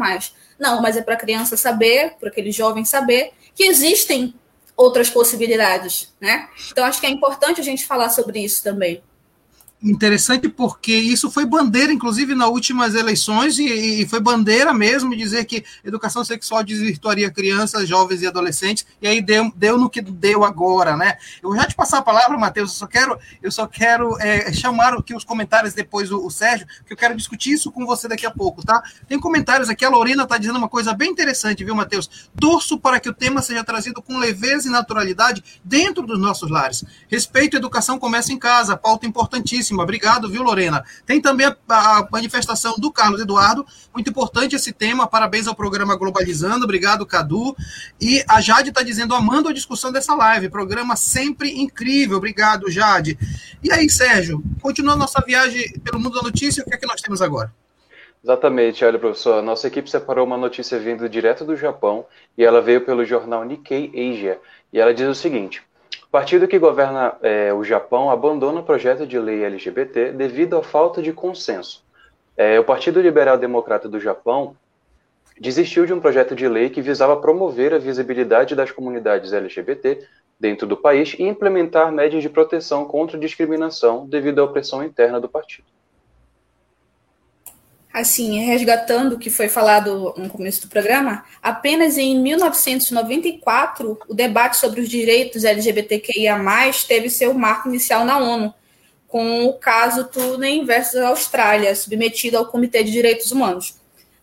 [0.59, 4.35] Não, mas é para a criança saber, para aquele jovem saber que existem
[4.77, 6.49] outras possibilidades, né?
[6.71, 9.03] Então acho que é importante a gente falar sobre isso também
[9.83, 15.45] interessante porque isso foi bandeira, inclusive, nas últimas eleições, e, e, foi bandeira mesmo dizer
[15.45, 20.45] que educação sexual desvirtuaria crianças, jovens e adolescentes, e aí deu, deu no que deu
[20.45, 21.17] agora, né?
[21.43, 24.95] Eu já te passar a palavra, Matheus, eu só quero, eu só quero é, chamar
[24.95, 28.27] aqui os comentários depois o, o, Sérgio, que eu quero discutir isso com você daqui
[28.27, 28.83] a pouco, tá?
[29.07, 32.29] Tem comentários aqui, a Lorena está dizendo uma coisa bem interessante, viu, Matheus?
[32.39, 36.85] Torço para que o tema seja trazido com leveza e naturalidade dentro dos nossos lares.
[37.09, 40.85] Respeito e educação começa em casa, pauta importantíssima Obrigado, viu, Lorena?
[41.05, 45.07] Tem também a, a, manifestação do Carlos Eduardo, muito importante esse tema.
[45.07, 46.65] Parabéns ao programa Globalizando.
[46.65, 47.57] Obrigado, Cadu.
[48.01, 50.49] E a Jade está dizendo, amando a discussão dessa live.
[50.49, 52.17] Programa sempre incrível.
[52.17, 53.19] Obrigado, Jade.
[53.63, 57.01] E aí, Sérgio, continuando nossa viagem pelo mundo da notícia, o que é que nós
[57.01, 57.53] temos agora?
[58.23, 62.05] Exatamente, olha, professor, nossa equipe separou uma notícia vindo direto do Japão
[62.37, 64.41] e ela veio pelo jornal Nikkei Asia.
[64.73, 65.63] E ela diz o seguinte:
[66.09, 70.63] o partido que governa é, o Japão abandona o projeto de lei LGBT devido à
[70.63, 71.85] falta de consenso.
[72.35, 74.57] É, o Partido Liberal Democrata do Japão
[75.39, 80.03] desistiu de um projeto de lei que visava promover a visibilidade das comunidades LGBT
[80.41, 85.29] dentro do país e implementar médias de proteção contra discriminação devido à opressão interna do
[85.29, 85.67] partido.
[87.99, 94.57] Assim, resgatando o que foi falado no começo do programa, apenas em 1994 o debate
[94.57, 96.39] sobre os direitos LGBTQIA+,
[96.87, 98.55] teve seu marco inicial na ONU,
[99.09, 103.75] com o caso Tunen versus Austrália, submetido ao Comitê de Direitos Humanos.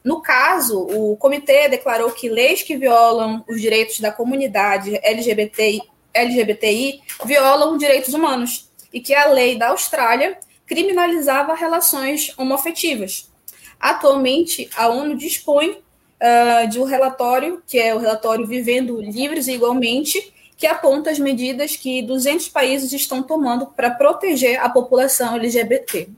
[0.01, 5.81] No caso, o comitê declarou que leis que violam os direitos da comunidade LGBTI,
[6.13, 13.34] LGBTI violam direitos humanos e que a lei da Austrália criminalizava relações homoafetivas.
[13.79, 19.53] Atualmente, a ONU dispõe uh, de um relatório, que é o relatório Vivendo Livres e
[19.53, 26.09] Igualmente, que aponta as medidas que 200 países estão tomando para proteger a população LGBT.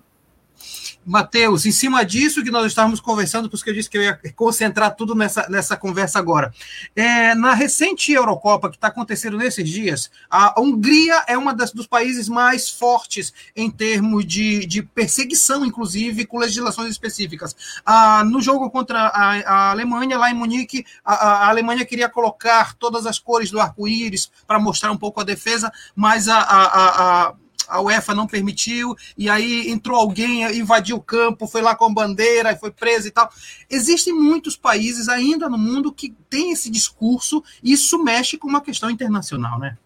[1.07, 4.03] Matheus, em cima disso que nós estávamos conversando, por isso que eu disse que eu
[4.03, 6.53] ia concentrar tudo nessa, nessa conversa agora.
[6.93, 12.27] É, na recente Eurocopa que está acontecendo nesses dias, a Hungria é das, dos países
[12.27, 17.55] mais fortes em termos de, de perseguição, inclusive, com legislações específicas.
[17.85, 22.73] Ah, no jogo contra a, a, Alemanha, lá em Munique, a, a, Alemanha queria colocar
[22.75, 27.33] todas as cores do arco-íris para mostrar um pouco a defesa, mas a, a,
[27.67, 31.93] a UEFA não permitiu, e aí entrou alguém, invadiu o campo, foi lá com a
[31.93, 33.29] bandeira, foi preso e tal.
[33.69, 38.61] Existem muitos países ainda no mundo que têm esse discurso, e isso mexe com uma
[38.61, 39.77] questão internacional, né?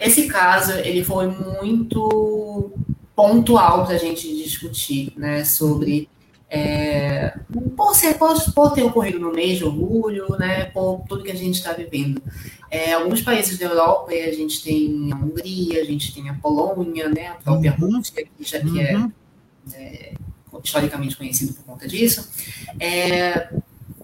[0.00, 2.72] Esse caso, ele foi muito
[3.14, 6.08] pontual para a gente discutir, né, sobre
[6.48, 7.34] é,
[7.74, 11.36] por, ser, por, por, ter ocorrido no mês de orgulho, né, por tudo que a
[11.36, 12.22] gente está vivendo.
[12.72, 17.06] É, alguns países da Europa, a gente tem a Hungria, a gente tem a Polônia,
[17.10, 17.96] né, a própria uhum.
[17.96, 19.12] Rússia, que já que é, uhum.
[19.74, 20.14] é,
[20.64, 22.30] historicamente conhecido por conta disso,
[22.80, 23.50] é,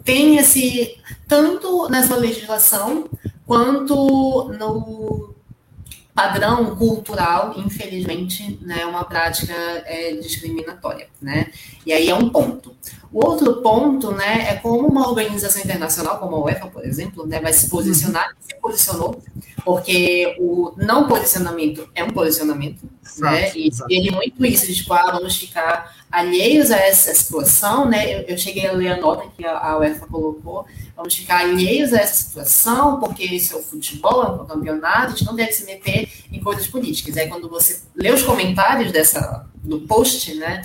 [0.04, 3.08] tem esse, tanto nessa legislação,
[3.46, 5.34] quanto no
[6.18, 11.46] padrão cultural, infelizmente, né, é uma prática é, discriminatória, né?
[11.86, 12.74] E aí é um ponto.
[13.12, 17.38] O outro ponto, né, é como uma organização internacional, como a UEFA, por exemplo, né,
[17.40, 19.22] vai se posicionar, se posicionou,
[19.64, 23.52] porque o não posicionamento é um posicionamento, exato, né?
[23.54, 23.92] E exato.
[23.92, 28.14] ele muito isso de tipo, ah, vamos ficar alheios a essa situação, né?
[28.14, 30.66] Eu, eu cheguei a ler a nota que a, a UEFA colocou,
[30.96, 35.10] vamos ficar alheios a essa situação, porque isso é o futebol, é um campeonato, a
[35.10, 37.16] gente não deve se meter em coisas políticas.
[37.16, 40.62] Aí quando você lê os comentários dessa, do post, né,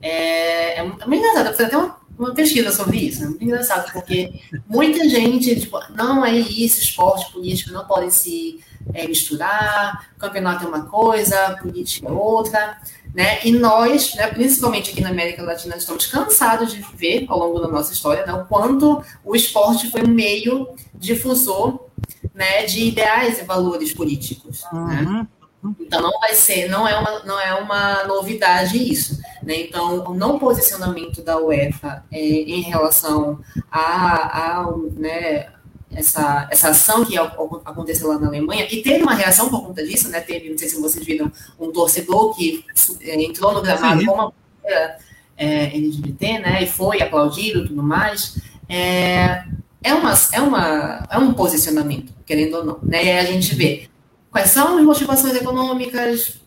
[0.00, 4.32] é, é muito engraçado, eu até uma, uma pesquisa sobre isso, é muito engraçado, porque
[4.66, 8.60] muita gente, tipo, não é isso, esporte, político não podem se
[8.94, 12.78] é, misturar, campeonato é uma coisa, política é outra,
[13.16, 13.40] né?
[13.42, 17.66] E nós, né, principalmente aqui na América Latina, estamos cansados de ver ao longo da
[17.66, 21.86] nossa história né, o quanto o esporte foi um meio difusor
[22.34, 24.64] né, de ideais e valores políticos.
[24.70, 25.26] Né?
[25.62, 25.74] Uhum.
[25.80, 29.18] Então não vai ser, não é uma, não é uma novidade isso.
[29.42, 29.62] Né?
[29.62, 33.40] Então, o não posicionamento da UEFA é, em relação
[33.72, 35.48] a, a né,
[35.92, 40.08] essa, essa ação que aconteceu lá na Alemanha, e teve uma reação por conta disso,
[40.08, 40.20] né?
[40.20, 42.64] Teve, não sei se vocês viram, um torcedor que
[43.00, 44.98] é, entrou no gramado com uma bandeira
[45.36, 46.62] é, LGBT, né?
[46.62, 48.38] E foi aplaudido e tudo mais.
[48.68, 49.44] É,
[49.82, 52.78] é, uma, é, uma, é um posicionamento, querendo ou não.
[52.82, 53.04] Né?
[53.04, 53.88] E aí a gente vê
[54.30, 56.40] quais são as motivações econômicas,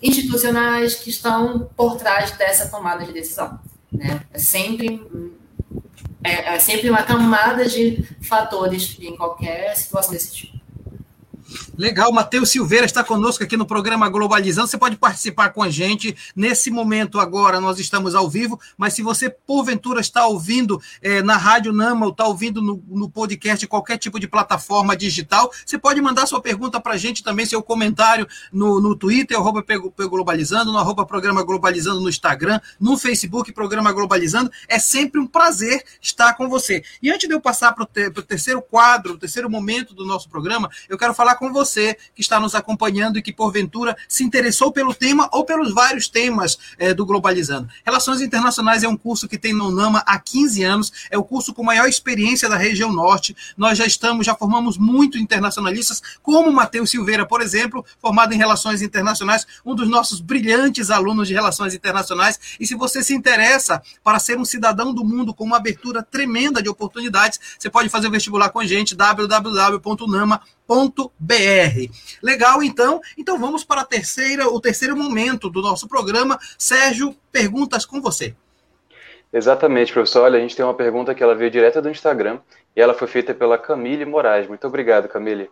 [0.00, 3.58] institucionais que estão por trás dessa tomada de decisão.
[3.90, 4.20] Né?
[4.32, 5.02] É sempre
[6.24, 10.58] é, é sempre uma camada de fatores em qualquer situação desse tipo.
[11.76, 14.68] Legal, Matheus Silveira está conosco aqui no programa Globalizando.
[14.68, 16.16] Você pode participar com a gente.
[16.34, 21.36] Nesse momento, agora, nós estamos ao vivo, mas se você, porventura, está ouvindo é, na
[21.36, 26.00] Rádio Nama ou está ouvindo no, no podcast, qualquer tipo de plataforma digital, você pode
[26.00, 29.64] mandar sua pergunta para a gente também, seu comentário no, no Twitter, arroba
[29.98, 34.48] Globalizando, no arroba Programa Globalizando no Instagram, no Facebook, Programa Globalizando.
[34.68, 36.84] É sempre um prazer estar com você.
[37.02, 40.70] E antes de eu passar para o terceiro quadro, o terceiro momento do nosso programa,
[40.88, 44.70] eu quero falar com você você que está nos acompanhando e que, porventura, se interessou
[44.70, 47.68] pelo tema ou pelos vários temas é, do Globalizando.
[47.84, 51.54] Relações Internacionais é um curso que tem no NAMA há 15 anos, é o curso
[51.54, 53.34] com maior experiência da região norte.
[53.56, 58.82] Nós já estamos, já formamos muito internacionalistas, como Matheus Silveira, por exemplo, formado em Relações
[58.82, 62.38] Internacionais, um dos nossos brilhantes alunos de Relações Internacionais.
[62.60, 66.62] E se você se interessa para ser um cidadão do mundo com uma abertura tremenda
[66.62, 70.44] de oportunidades, você pode fazer o vestibular com a gente, www.nama.br.
[72.22, 73.00] Legal, então.
[73.16, 76.38] Então vamos para a terceira, o terceiro momento do nosso programa.
[76.58, 78.34] Sérgio, perguntas com você.
[79.32, 80.22] Exatamente, professor.
[80.22, 82.38] Olha, a gente tem uma pergunta que ela veio direto do Instagram
[82.76, 84.46] e ela foi feita pela Camille Moraes.
[84.46, 85.50] Muito obrigado, Camille.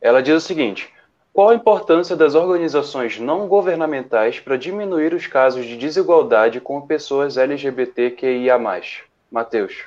[0.00, 0.92] Ela diz o seguinte:
[1.32, 7.36] qual a importância das organizações não governamentais para diminuir os casos de desigualdade com pessoas
[7.36, 8.58] LGBTQIA+.
[9.30, 9.84] Matheus.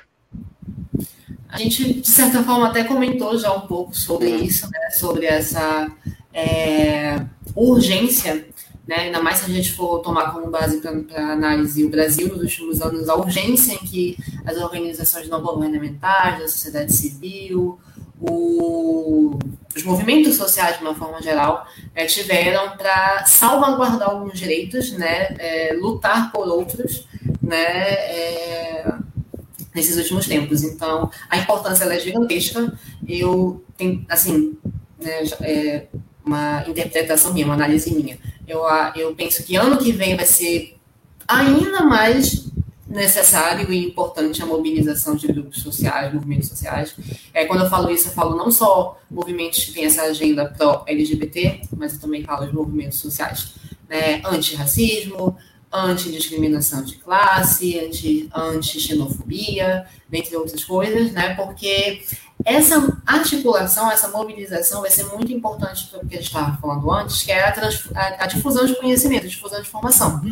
[1.54, 4.90] A gente, de certa forma, até comentou já um pouco sobre isso, né?
[4.90, 5.88] sobre essa
[6.32, 8.48] é, urgência,
[8.84, 8.96] né?
[8.96, 12.82] ainda mais se a gente for tomar como base para análise o Brasil nos últimos
[12.82, 17.78] anos, a urgência em que as organizações não governamentais, a sociedade civil,
[18.20, 19.38] o,
[19.76, 25.72] os movimentos sociais, de uma forma geral, é, tiveram para salvaguardar alguns direitos, né, é,
[25.80, 27.06] lutar por outros,
[27.40, 29.03] né, é,
[29.74, 30.62] nesses últimos tempos.
[30.62, 32.72] Então, a importância é gigantesca.
[33.06, 34.56] Eu tenho, assim,
[34.98, 35.86] né, é
[36.24, 38.18] uma interpretação minha, uma análise minha.
[38.46, 38.62] Eu,
[38.94, 40.76] eu penso que ano que vem vai ser
[41.26, 42.44] ainda mais
[42.86, 46.94] necessário e importante a mobilização de grupos sociais, movimentos sociais.
[47.32, 51.62] É, quando eu falo isso, eu falo não só movimentos que têm essa agenda pró-LGBT,
[51.76, 53.54] mas eu também falo de movimentos sociais
[53.88, 55.36] né, anti-racismo,
[55.74, 57.78] antidiscriminação de classe,
[58.34, 61.34] anti-xenofobia, dentre outras coisas, né?
[61.34, 62.02] Porque
[62.44, 66.90] essa articulação, essa mobilização vai ser muito importante para o que a gente estava falando
[66.90, 67.54] antes, que é a,
[67.94, 70.22] a, a, difusão de conhecimento, a difusão de informação.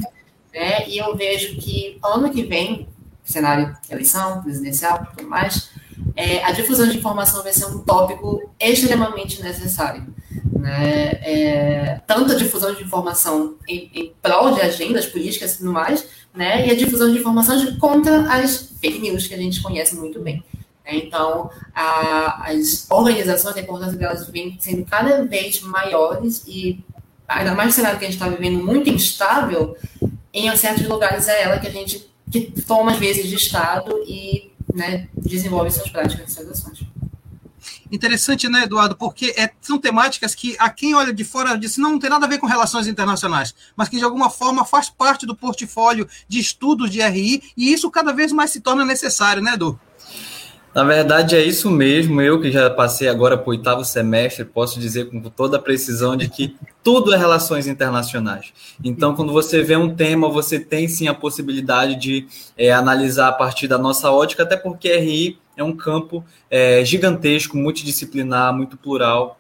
[0.53, 0.89] Né?
[0.89, 2.89] E eu vejo que ano que vem,
[3.25, 5.71] cenário eleição presidencial tudo mais,
[6.15, 10.15] é, a difusão de informação vai ser um tópico extremamente necessário.
[10.59, 11.11] Né?
[11.23, 16.07] É, tanto a difusão de informação em, em prol de agendas políticas e tudo mais,
[16.35, 16.67] né?
[16.67, 20.43] e a difusão de informação contra as fake news, que a gente conhece muito bem.
[20.85, 20.97] Né?
[20.97, 26.85] Então, a, as organizações, a importância delas vem sendo cada vez maiores e,
[27.27, 29.77] ainda mais no cenário que a gente está vivendo muito instável,
[30.33, 34.51] em certos lugares é ela que a gente que toma, às vezes, de Estado e
[34.73, 36.81] né, desenvolve suas práticas e suas ações.
[37.93, 38.97] Interessante, né, Eduardo?
[38.97, 42.25] Porque é, são temáticas que a quem olha de fora diz não, não tem nada
[42.25, 46.41] a ver com relações internacionais, mas que de alguma forma faz parte do portfólio de
[46.41, 49.79] estudos de RI e isso cada vez mais se torna necessário, né, Edu?
[50.75, 52.23] Na verdade, é isso mesmo.
[52.23, 56.17] Eu que já passei agora para o oitavo semestre, posso dizer com toda a precisão
[56.17, 58.55] de que tudo é relações internacionais.
[58.83, 62.27] Então, quando você vê um tema, você tem sim a possibilidade de
[62.57, 67.57] é, analisar a partir da nossa ótica, até porque RI é um campo é, gigantesco,
[67.57, 69.39] multidisciplinar, muito plural.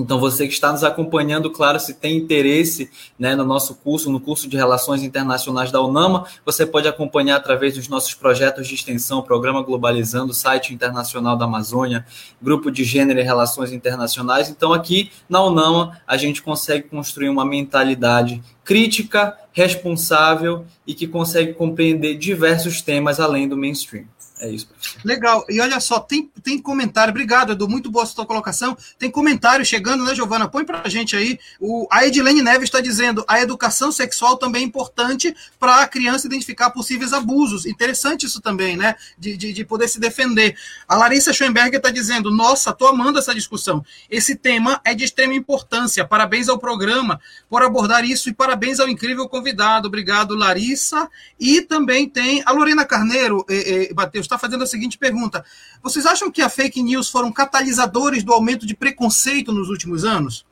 [0.00, 4.20] Então, você que está nos acompanhando, claro, se tem interesse né, no nosso curso, no
[4.20, 9.22] curso de Relações Internacionais da UNAMA, você pode acompanhar através dos nossos projetos de extensão,
[9.22, 12.06] Programa Globalizando, Site Internacional da Amazônia,
[12.40, 14.48] Grupo de Gênero e Relações Internacionais.
[14.48, 21.54] Então, aqui na UNAMA, a gente consegue construir uma mentalidade crítica, responsável e que consegue
[21.54, 24.04] compreender diversos temas além do mainstream.
[24.40, 25.00] É isso, professor.
[25.04, 25.44] Legal.
[25.48, 27.10] E olha só, tem, tem comentário.
[27.10, 27.68] Obrigado, Edu.
[27.68, 28.76] Muito boa sua colocação.
[28.98, 30.48] Tem comentário chegando, né, Giovana?
[30.48, 31.38] Põe pra gente aí.
[31.60, 36.26] O, a Edilene Neves está dizendo a educação sexual também é importante para a criança
[36.26, 37.66] identificar possíveis abusos.
[37.66, 38.94] Interessante isso também, né?
[39.18, 40.56] De, de, de poder se defender.
[40.86, 43.84] A Larissa Schoenberger está dizendo: Nossa, tô amando essa discussão.
[44.10, 46.04] Esse tema é de extrema importância.
[46.04, 49.88] Parabéns ao programa por abordar isso e parabéns ao incrível convidado.
[49.88, 51.08] Obrigado, Larissa.
[51.40, 55.44] E também tem a Lorena Carneiro, eh, eh, Matheus está fazendo a seguinte pergunta:
[55.82, 60.46] Vocês acham que a fake news foram catalisadores do aumento de preconceito nos últimos anos?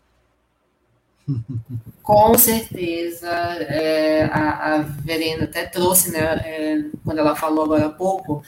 [2.03, 3.29] Com certeza.
[3.29, 8.43] É, a, a, Verena até trouxe, né, é, quando ela falou agora há pouco,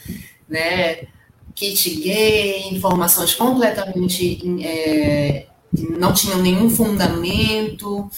[0.48, 1.06] né,
[1.54, 8.08] kit gay, informações completamente é, não tinham nenhum fundamento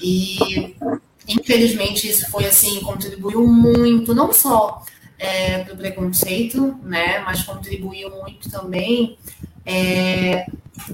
[0.00, 0.74] e
[1.28, 4.82] infelizmente isso foi assim contribuiu muito não só
[5.18, 9.16] é, do preconceito, né, mas contribuiu muito também,
[9.64, 10.46] é,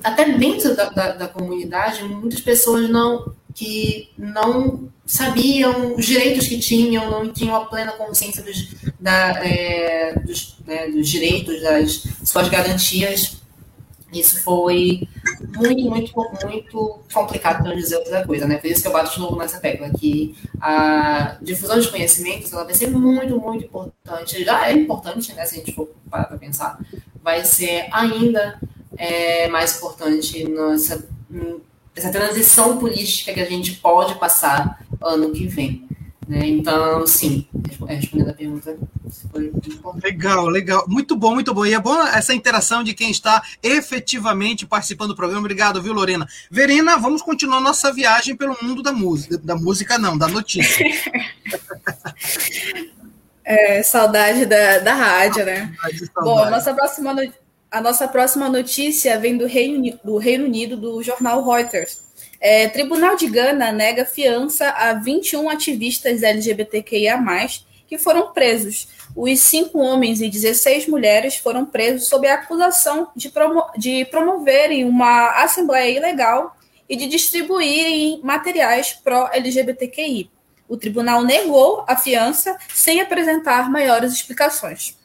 [0.02, 6.58] até dentro da, da, da, comunidade, muitas pessoas não que não sabiam os direitos que
[6.58, 12.48] tinham, não tinham a plena consciência dos, da, é, dos, né, dos direitos, das suas
[12.48, 13.41] garantias
[14.12, 15.08] isso foi
[15.56, 16.12] muito, muito,
[16.44, 18.58] muito complicado para dizer outra coisa, né?
[18.58, 22.64] Por isso que eu bato de novo nessa tecla, que a difusão de conhecimentos ela
[22.64, 24.44] vai ser muito, muito importante.
[24.44, 25.44] Já é importante, né?
[25.46, 26.78] Se a gente for parar para pensar,
[27.22, 28.60] vai ser ainda
[28.96, 31.08] é, mais importante nessa,
[31.96, 35.88] nessa transição política que a gente pode passar ano que vem.
[36.32, 36.48] Né?
[36.48, 37.46] Então, sim,
[37.86, 38.74] respondendo a pergunta.
[40.02, 40.86] Legal, legal.
[40.88, 41.66] Muito bom, muito bom.
[41.66, 45.40] E é bom essa interação de quem está efetivamente participando do programa.
[45.40, 46.26] Obrigado, viu, Lorena?
[46.50, 49.36] Verena, vamos continuar nossa viagem pelo mundo da música.
[49.36, 50.86] Da música, não, da notícia.
[53.44, 55.70] é, saudade da, da rádio, né?
[55.82, 57.14] Saudade, Bom, a nossa, próxima,
[57.70, 62.10] a nossa próxima notícia vem do Reino, do Reino Unido, do jornal Reuters.
[62.44, 67.16] É, Tribunal de Gana nega fiança a 21 ativistas LGBTQIA,
[67.86, 68.88] que foram presos.
[69.14, 74.84] Os cinco homens e 16 mulheres foram presos sob a acusação de, promo de promoverem
[74.84, 76.56] uma assembleia ilegal
[76.88, 80.28] e de distribuírem materiais pró-LGBTQI.
[80.68, 84.98] O tribunal negou a fiança sem apresentar maiores explicações.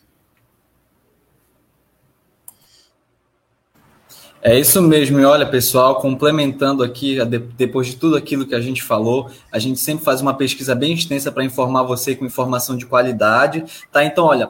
[4.41, 7.17] É isso mesmo, e olha, pessoal, complementando aqui,
[7.57, 10.93] depois de tudo aquilo que a gente falou, a gente sempre faz uma pesquisa bem
[10.93, 14.05] extensa para informar você com informação de qualidade, tá?
[14.05, 14.49] Então, olha,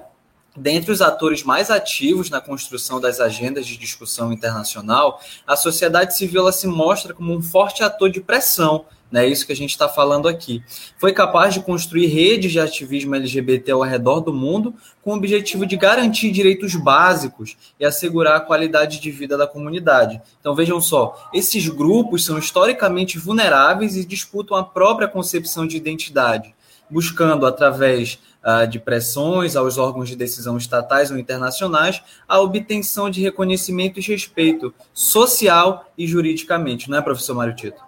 [0.57, 6.51] Dentre os atores mais ativos na construção das agendas de discussão internacional, a sociedade civil
[6.51, 10.27] se mostra como um forte ator de pressão é isso que a gente está falando
[10.27, 10.61] aqui.
[10.97, 15.65] Foi capaz de construir redes de ativismo LGBT ao redor do mundo com o objetivo
[15.65, 20.21] de garantir direitos básicos e assegurar a qualidade de vida da comunidade.
[20.39, 26.53] Então vejam só, esses grupos são historicamente vulneráveis e disputam a própria concepção de identidade,
[26.89, 28.19] buscando através
[28.69, 34.73] de pressões aos órgãos de decisão estatais ou internacionais a obtenção de reconhecimento e respeito
[34.93, 37.87] social e juridicamente, não é, professor Mário Tito?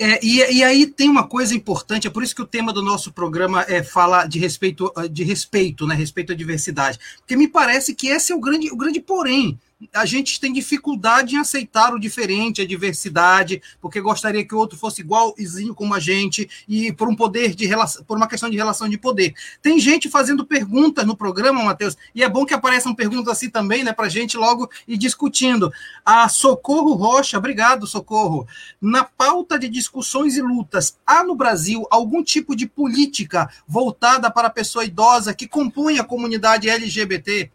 [0.00, 2.80] É, e, e, aí tem uma coisa importante, é por isso que o tema do
[2.80, 5.94] nosso programa é falar de respeito, de respeito, né?
[5.96, 7.00] Respeito à diversidade.
[7.18, 9.58] Porque me parece que esse é o grande, o grande porém
[9.92, 14.76] a gente tem dificuldade em aceitar o diferente, a diversidade, porque gostaria que o outro
[14.76, 18.56] fosse igualzinho como a gente e por um poder de relação, por uma questão de
[18.56, 19.34] relação de poder.
[19.62, 23.84] Tem gente fazendo perguntas no programa, Matheus, e é bom que apareçam perguntas assim também,
[23.84, 25.72] né, para a gente logo ir discutindo.
[26.04, 28.46] A Socorro Rocha, obrigado, Socorro.
[28.80, 34.48] Na pauta de discussões e lutas, há no Brasil algum tipo de política voltada para
[34.48, 37.50] a pessoa idosa que compõe a comunidade LGBT?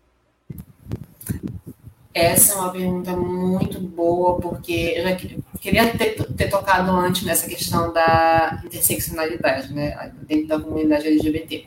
[2.14, 5.16] Essa é uma pergunta muito boa, porque eu já
[5.59, 11.66] queria ter, ter tocado antes nessa questão da interseccionalidade, né, dentro da comunidade LGBT.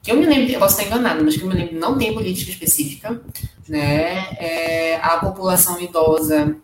[0.00, 2.14] Que eu me lembro, eu posso estar enganado, mas que eu me lembro, não tem
[2.14, 3.20] política específica,
[3.68, 6.56] né, é, a população idosa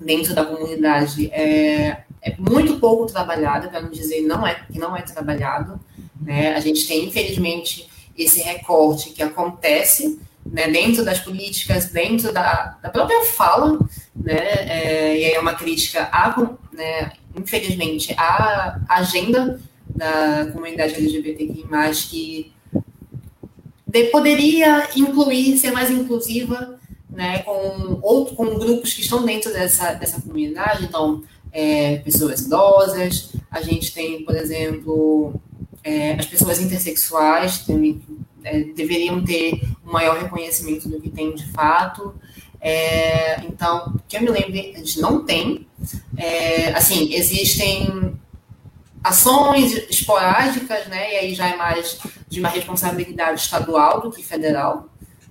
[0.00, 4.96] dentro da comunidade é, é muito pouco trabalhada, para não dizer não é, que não
[4.96, 5.78] é trabalhado,
[6.20, 10.18] né, a gente tem, infelizmente, esse recorte que acontece
[10.52, 13.78] né, dentro das políticas, dentro da, da própria fala,
[14.14, 16.34] né, é, e aí é uma crítica, à,
[16.72, 21.64] né, infelizmente, à agenda da comunidade LGBTQI+,
[22.08, 22.52] que
[23.86, 26.78] de, poderia incluir, ser mais inclusiva,
[27.10, 31.22] né, com, ou, com grupos que estão dentro dessa, dessa comunidade, então,
[31.52, 35.34] é, pessoas idosas, a gente tem, por exemplo,
[35.82, 37.58] é, as pessoas intersexuais,
[38.46, 42.14] é, deveriam ter um maior reconhecimento do que tem de fato.
[42.60, 45.66] É, então, que eu me lembro, a gente não tem.
[46.16, 48.16] É, assim, existem
[49.02, 51.14] ações esporádicas, né?
[51.14, 54.88] E aí já é mais de uma responsabilidade estadual do que federal,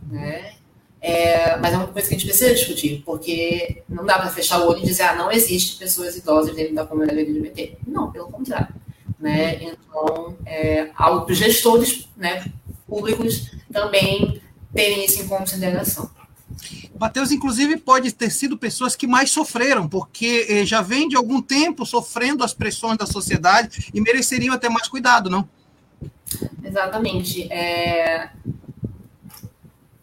[0.09, 0.53] né?
[1.01, 4.59] É, mas é uma coisa que a gente precisa discutir, porque não dá para fechar
[4.59, 7.78] o olho e dizer, ah, não existe pessoas idosas dentro da comunidade LGBT.
[7.88, 8.74] Não, pelo contrário.
[9.20, 9.61] Né?
[9.61, 12.43] Então, é, algo os gestores né,
[12.88, 14.41] públicos também
[14.73, 16.09] terem isso em consideração.
[16.97, 21.41] Mateus, inclusive, pode ter sido pessoas que mais sofreram, porque eh, já vem de algum
[21.41, 25.47] tempo sofrendo as pressões da sociedade e mereceriam até mais cuidado, não?
[26.63, 27.51] Exatamente.
[27.51, 28.29] É,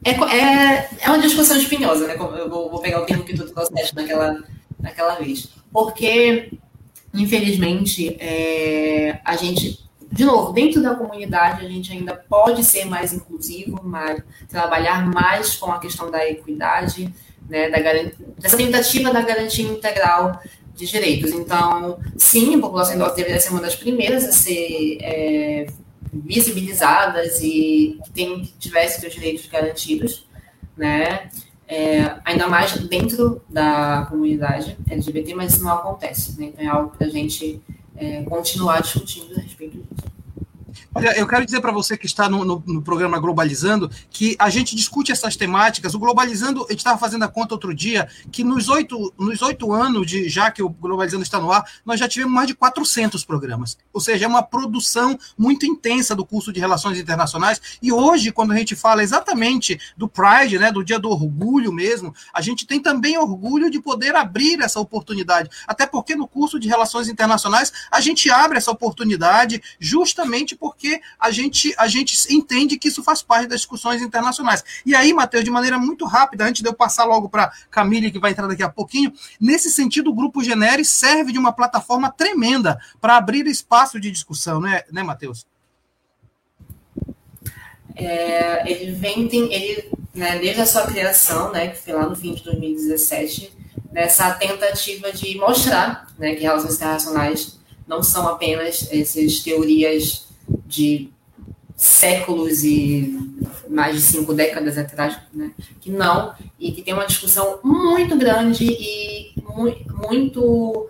[0.04, 2.14] é, é, é uma discussão espinhosa, né?
[2.14, 4.42] Eu vou, vou pegar o termo que tu trouxeste naquela,
[4.78, 5.48] naquela vez.
[5.72, 6.52] Porque,
[7.14, 9.82] infelizmente, é, a gente
[10.12, 15.54] de novo, dentro da comunidade a gente ainda pode ser mais inclusivo, mais, trabalhar mais
[15.56, 17.12] com a questão da equidade,
[17.48, 17.78] né, da
[18.38, 20.40] dessa tentativa da garantia integral
[20.74, 21.32] de direitos.
[21.32, 25.66] Então, sim, a população idosa deveria ser uma das primeiras a ser é,
[26.12, 30.28] visibilizadas e que, tem, que tivesse seus direitos garantidos,
[30.76, 31.30] né?
[31.72, 36.38] é, ainda mais dentro da comunidade LGBT, mas isso não acontece.
[36.38, 36.48] Né?
[36.48, 37.62] Então é algo para a gente
[37.96, 39.91] é, continuar discutindo a respeito disso.
[40.94, 44.50] Olha, eu quero dizer para você que está no, no, no, programa Globalizando que a
[44.50, 45.94] gente discute essas temáticas.
[45.94, 49.72] O Globalizando, a gente estava fazendo a conta outro dia, que nos oito, nos oito
[49.72, 53.24] anos de já que o Globalizando está no ar, nós já tivemos mais de 400
[53.24, 53.78] programas.
[53.90, 57.58] Ou seja, é uma produção muito intensa do curso de Relações Internacionais.
[57.80, 62.14] E hoje, quando a gente fala exatamente do Pride, né, do Dia do Orgulho mesmo,
[62.34, 65.48] a gente tem também orgulho de poder abrir essa oportunidade.
[65.66, 71.00] Até porque no curso de Relações Internacionais a gente abre essa oportunidade justamente porque porque
[71.18, 74.64] a gente, a gente entende que isso faz parte das discussões internacionais.
[74.84, 78.18] E aí, Matheus, de maneira muito rápida, antes de eu passar logo para Camille, que
[78.18, 82.80] vai entrar daqui a pouquinho, nesse sentido, o Grupo Genere serve de uma plataforma tremenda
[83.00, 85.46] para abrir espaço de discussão, né, né Matheus?
[87.94, 92.16] É, ele vem, tem, ele, né, desde a sua criação, né, que foi lá no
[92.16, 93.52] fim de 2017,
[93.92, 100.31] nessa tentativa de mostrar né, que relações internacionais não são apenas essas teorias
[100.66, 101.10] de
[101.76, 103.18] séculos e
[103.68, 105.50] mais de cinco décadas atrás, né?
[105.80, 109.32] que não, e que tem uma discussão muito grande e
[110.08, 110.88] muito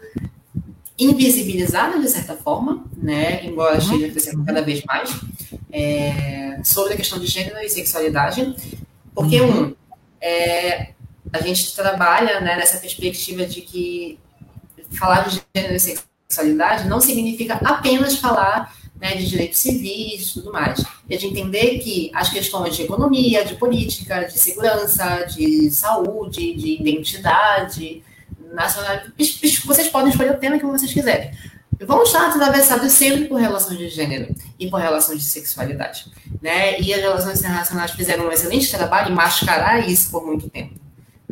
[0.98, 3.44] invisibilizada, de certa forma, né?
[3.44, 5.10] embora esteja crescendo cada vez mais,
[5.72, 8.54] é, sobre a questão de gênero e sexualidade,
[9.14, 9.74] porque, um,
[10.20, 10.92] é,
[11.32, 14.18] a gente trabalha né, nessa perspectiva de que
[14.90, 20.52] falar de gênero e sexualidade não significa apenas falar né, de direitos civis e tudo
[20.52, 20.80] mais.
[21.10, 26.80] E de entender que as questões de economia, de política, de segurança, de saúde, de
[26.80, 28.00] identidade
[28.52, 29.00] nacional,
[29.64, 31.32] vocês podem escolher o tema que vocês quiserem.
[31.84, 36.06] Vão estar atravessados sempre por relações de gênero e por relações de sexualidade.
[36.40, 36.80] Né?
[36.80, 40.81] E as relações internacionais fizeram um excelente trabalho em mascarar isso por muito tempo.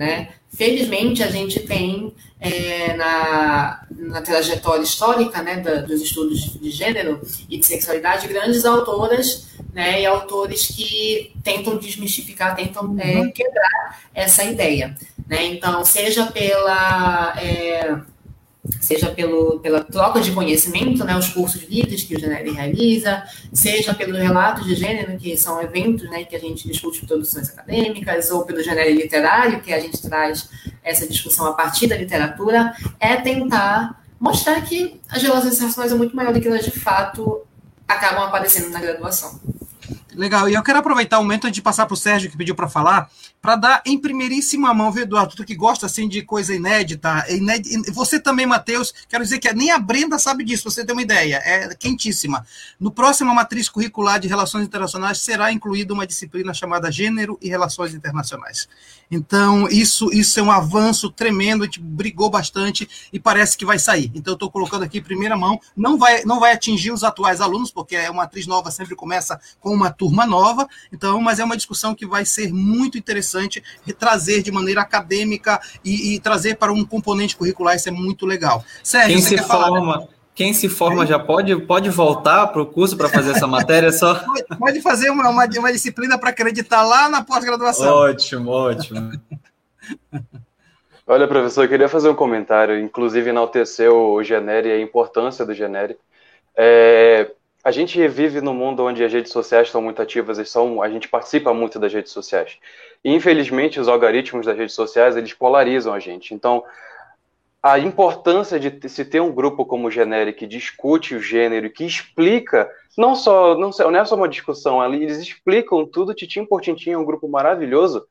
[0.01, 0.31] Né?
[0.51, 7.21] Felizmente, a gente tem é, na, na trajetória histórica né, da, dos estudos de gênero
[7.51, 13.31] e de sexualidade grandes autoras né, e autores que tentam desmistificar, tentam é, uhum.
[13.31, 14.97] quebrar essa ideia.
[15.29, 15.45] Né?
[15.49, 17.39] Então, seja pela.
[17.39, 18.01] É,
[18.81, 23.95] seja pelo, pela troca de conhecimento, né, os cursos livres que o Genere realiza, seja
[23.95, 28.45] pelos relatos de gênero, que são eventos né, que a gente discute produções acadêmicas, ou
[28.45, 30.49] pelo Genere literário, que a gente traz
[30.83, 36.15] essa discussão a partir da literatura, é tentar mostrar que as relações internacionais são muito
[36.15, 37.41] maior do que elas de fato
[37.89, 39.41] acabam aparecendo na graduação.
[40.15, 42.69] Legal, e eu quero aproveitar o momento de passar para o Sérgio, que pediu para
[42.69, 43.09] falar,
[43.41, 45.35] para dar em primeiríssima mão, viu, Eduardo?
[45.35, 47.91] Tu que gosta assim de coisa inédita, inédita.
[47.93, 51.41] Você também, Matheus, quero dizer que nem a Brenda sabe disso, você tem uma ideia,
[51.45, 52.45] é quentíssima.
[52.79, 57.95] No próximo matriz curricular de Relações Internacionais será incluída uma disciplina chamada Gênero e Relações
[57.95, 58.69] Internacionais.
[59.11, 63.79] Então, isso, isso é um avanço tremendo, a gente brigou bastante e parece que vai
[63.79, 64.11] sair.
[64.15, 67.41] Então, eu estou colocando aqui em primeira mão, não vai, não vai atingir os atuais
[67.41, 71.45] alunos, porque é uma atriz nova, sempre começa com uma turma nova, então, mas é
[71.45, 73.63] uma discussão que vai ser muito interessante interessante
[73.99, 78.65] trazer de maneira acadêmica e, e, trazer para um componente curricular, isso é muito legal.
[78.83, 82.97] Sérgio, quem se forma, falar, quem se forma já pode, pode voltar para o curso
[82.97, 84.15] para fazer essa matéria só?
[84.25, 87.93] Pode, pode fazer uma, uma, uma disciplina para acreditar lá na pós-graduação.
[87.93, 89.11] Ótimo, ótimo.
[91.07, 95.53] Olha, professor, eu queria fazer um comentário, inclusive enaltecer o Genere e a importância do
[95.53, 95.97] Genere.
[96.57, 97.31] É,
[97.63, 100.89] a gente vive num mundo onde as redes sociais estão muito ativas e são, a
[100.89, 102.59] gente participa muito das redes sociais.
[103.05, 106.35] E, infelizmente, os algoritmos das redes sociais, eles polarizam a gente.
[106.35, 106.65] Então,
[107.63, 111.85] a importância de se ter um grupo como o Generic que discute o gênero, que
[111.85, 116.91] explica, não só, não, não é só uma discussão, eles explicam tudo, titim por tintim,
[116.91, 118.07] é um grupo maravilhoso,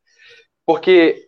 [0.66, 1.28] porque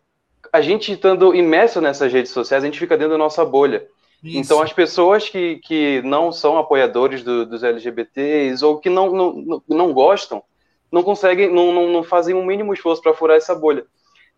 [0.54, 3.88] a gente estando imerso nessas redes sociais, a gente fica dentro da nossa bolha.
[4.24, 4.38] Isso.
[4.38, 9.64] Então, as pessoas que, que não são apoiadores do, dos LGBTs ou que não, não,
[9.68, 10.44] não gostam,
[10.92, 13.86] não conseguem, não, não, não fazem um mínimo esforço para furar essa bolha.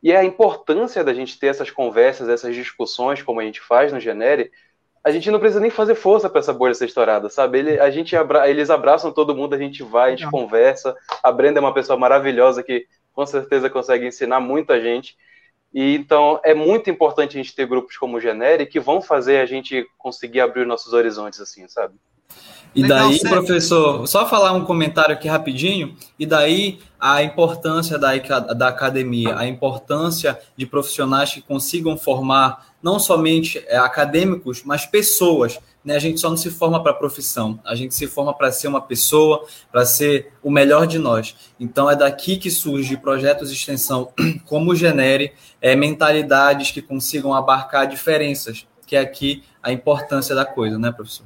[0.01, 3.91] E é a importância da gente ter essas conversas, essas discussões, como a gente faz
[3.91, 4.51] no Genere,
[5.03, 7.59] a gente não precisa nem fazer força para essa bolha ser estourada, sabe?
[7.59, 10.95] Ele, a gente abra, eles abraçam todo mundo, a gente vai, a gente conversa.
[11.21, 15.17] A Brenda é uma pessoa maravilhosa que com certeza consegue ensinar muita gente.
[15.73, 19.39] E então é muito importante a gente ter grupos como o Genere que vão fazer
[19.39, 21.95] a gente conseguir abrir nossos horizontes assim, sabe?
[22.75, 23.34] E Legal, daí, certo.
[23.34, 29.47] professor, só falar um comentário aqui rapidinho, e daí a importância da, da academia, a
[29.47, 36.19] importância de profissionais que consigam formar não somente é, acadêmicos, mas pessoas, né, a gente
[36.19, 39.86] só não se forma para profissão, a gente se forma para ser uma pessoa, para
[39.86, 41.36] ser o melhor de nós.
[41.59, 44.11] Então é daqui que surge projetos de extensão
[44.45, 45.31] como o Genere,
[45.61, 51.25] é, mentalidades que consigam abarcar diferenças, que é aqui a importância da coisa, né, professor?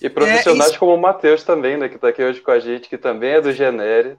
[0.00, 2.88] E profissionais é, como o Matheus também, né, que está aqui hoje com a gente,
[2.88, 4.18] que também é do Genere,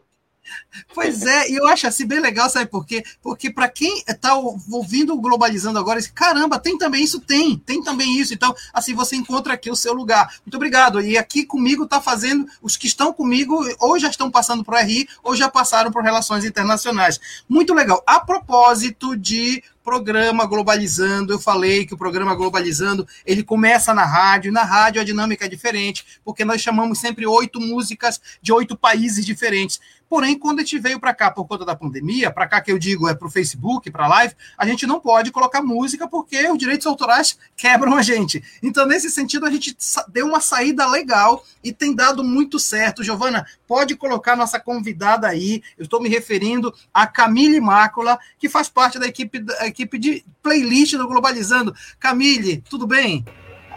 [0.93, 3.03] Pois é, e eu acho assim bem legal, sabe por quê?
[3.21, 7.19] Porque para quem está ouvindo o Globalizando agora, caramba, tem também isso?
[7.19, 8.33] Tem, tem também isso.
[8.33, 10.27] Então, assim, você encontra aqui o seu lugar.
[10.45, 11.01] Muito obrigado.
[11.01, 14.85] E aqui comigo está fazendo, os que estão comigo, ou já estão passando para o
[14.85, 17.19] RI, ou já passaram por Relações Internacionais.
[17.47, 18.01] Muito legal.
[18.05, 24.51] A propósito de programa Globalizando, eu falei que o programa Globalizando, ele começa na rádio,
[24.51, 29.25] na rádio a dinâmica é diferente, porque nós chamamos sempre oito músicas de oito países
[29.25, 29.79] diferentes.
[30.09, 32.79] Porém, quando a gente veio para cá por conta da pandemia, para cá que eu
[32.79, 36.57] digo é para o Facebook, para live, a gente não pode colocar música porque os
[36.57, 38.41] direitos autorais quebram a gente.
[38.63, 39.75] Então, nesse sentido, a gente
[40.07, 43.03] deu uma saída legal e tem dado muito certo.
[43.03, 45.61] Giovana, pode colocar nossa convidada aí.
[45.77, 50.23] Eu estou me referindo a Camille Mácula, que faz parte da equipe, da equipe de
[50.41, 51.73] playlist do Globalizando.
[51.99, 53.23] Camille, tudo bem?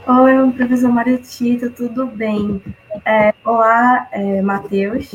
[0.07, 2.63] Oi, professor Maritita, tudo bem?
[3.05, 5.15] É, olá, é, Matheus.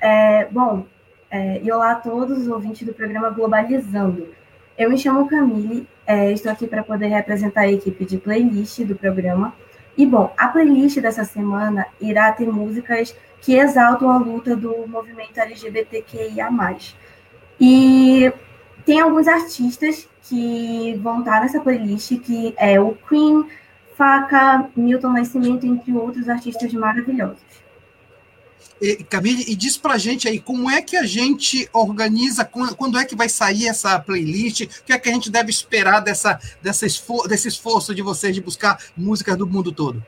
[0.00, 0.86] É, bom,
[1.30, 4.28] é, e olá a todos os ouvintes do programa Globalizando.
[4.76, 8.94] Eu me chamo Camille, é, estou aqui para poder representar a equipe de playlist do
[8.94, 9.54] programa.
[9.96, 15.38] E, bom, a playlist dessa semana irá ter músicas que exaltam a luta do movimento
[15.38, 16.48] LGBTQIA.
[17.60, 18.32] E
[18.90, 23.46] tem alguns artistas que vão estar nessa playlist, que é o Queen,
[23.96, 27.38] Faca, Milton Nascimento, entre outros artistas maravilhosos.
[29.08, 33.14] Camille, e diz pra gente aí como é que a gente organiza, quando é que
[33.14, 37.28] vai sair essa playlist, o que é que a gente deve esperar dessa, dessa esfor
[37.28, 40.04] desse esforço de vocês de buscar músicas do mundo todo?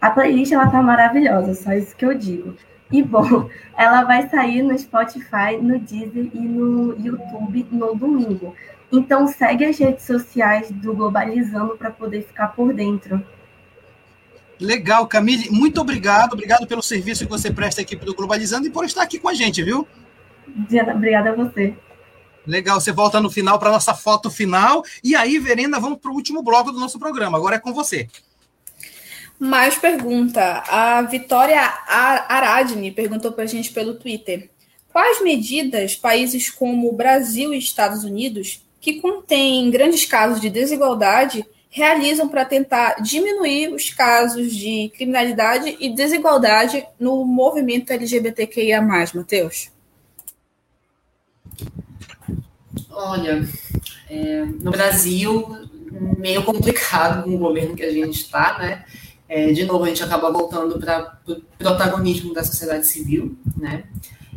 [0.00, 2.54] A playlist ela tá maravilhosa, só isso que eu digo.
[2.94, 8.54] E bom, ela vai sair no Spotify, no Deezer e no YouTube no domingo.
[8.92, 13.20] Então segue as redes sociais do Globalizando para poder ficar por dentro.
[14.60, 16.34] Legal, Camille, muito obrigado.
[16.34, 19.28] Obrigado pelo serviço que você presta à equipe do Globalizando e por estar aqui com
[19.28, 19.88] a gente, viu?
[20.94, 21.74] Obrigada a você.
[22.46, 24.84] Legal, você volta no final para nossa foto final.
[25.02, 27.38] E aí, Verena, vamos para o último bloco do nosso programa.
[27.38, 28.06] Agora é com você.
[29.44, 30.64] Mais pergunta.
[30.68, 34.48] A Vitória Aradne perguntou para a gente pelo Twitter.
[34.90, 42.26] Quais medidas países como Brasil e Estados Unidos, que contêm grandes casos de desigualdade, realizam
[42.26, 49.70] para tentar diminuir os casos de criminalidade e desigualdade no movimento LGBTQIA+, Matheus?
[52.90, 53.46] Olha,
[54.08, 55.68] é, no Brasil,
[56.16, 58.86] meio complicado com o governo que a gente está, né?
[59.28, 63.84] É, de novo, a gente acaba voltando para o protagonismo da sociedade civil, né?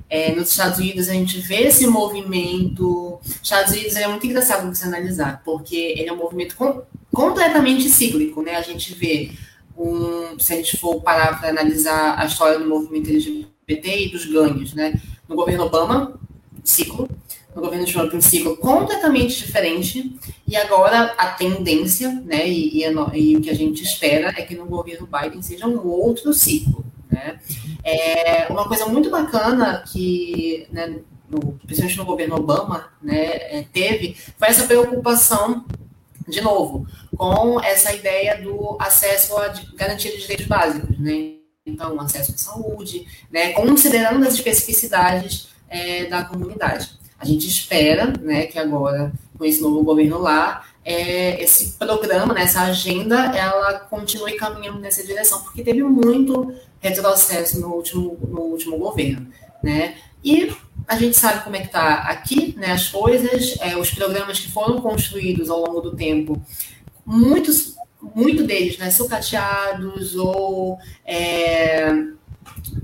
[0.09, 3.19] É, nos Estados Unidos a gente vê esse movimento.
[3.43, 6.81] Estados Unidos é muito engraçado você analisar, porque ele é um movimento com,
[7.11, 8.55] completamente cíclico, né?
[8.55, 9.31] A gente vê
[9.77, 14.25] um, se a gente for parar para analisar a história do movimento LGBT e dos
[14.25, 14.99] ganhos, né?
[15.27, 16.17] No governo Obama,
[16.63, 17.09] ciclo.
[17.57, 20.15] No governo Trump, um ciclo completamente diferente.
[20.47, 22.47] E agora a tendência, né?
[22.47, 22.85] E, e,
[23.15, 26.85] e o que a gente espera é que no governo Biden seja um outro ciclo.
[27.09, 27.39] Né?
[27.83, 34.15] É, uma coisa muito bacana que, né, no, principalmente no governo Obama, né, é, teve,
[34.37, 35.65] foi essa preocupação,
[36.27, 36.85] de novo,
[37.17, 41.37] com essa ideia do acesso à garantia de direitos básicos, né?
[41.65, 46.96] Então, acesso à saúde, né, considerando as especificidades é, da comunidade.
[47.19, 52.43] A gente espera né, que agora, com esse novo governo lá, é, esse programa, né,
[52.43, 58.77] essa agenda, ela continue caminhando nessa direção, porque teve muito retrocesso no último, no último
[58.77, 59.27] governo,
[59.61, 59.95] né?
[60.23, 60.55] E
[60.87, 64.49] a gente sabe como é que está aqui, né, as coisas, é, os programas que
[64.49, 66.41] foram construídos ao longo do tempo,
[67.05, 67.75] muitos,
[68.15, 71.91] muito deles, né, sucateados ou é,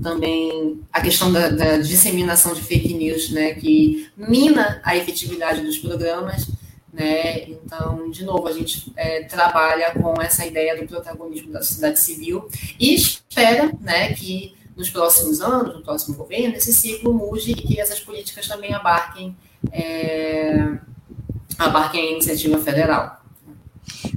[0.02, 5.78] também a questão da, da, disseminação de fake news, né, que mina a efetividade dos
[5.78, 6.48] programas,
[6.92, 7.48] né?
[7.48, 12.48] Então, de novo, a gente é, trabalha com essa ideia do protagonismo da sociedade civil
[12.78, 17.80] e espera né, que nos próximos anos, no próximo governo, esse ciclo mude e que
[17.80, 19.36] essas políticas também abarquem,
[19.72, 20.78] é,
[21.58, 23.23] abarquem a iniciativa federal.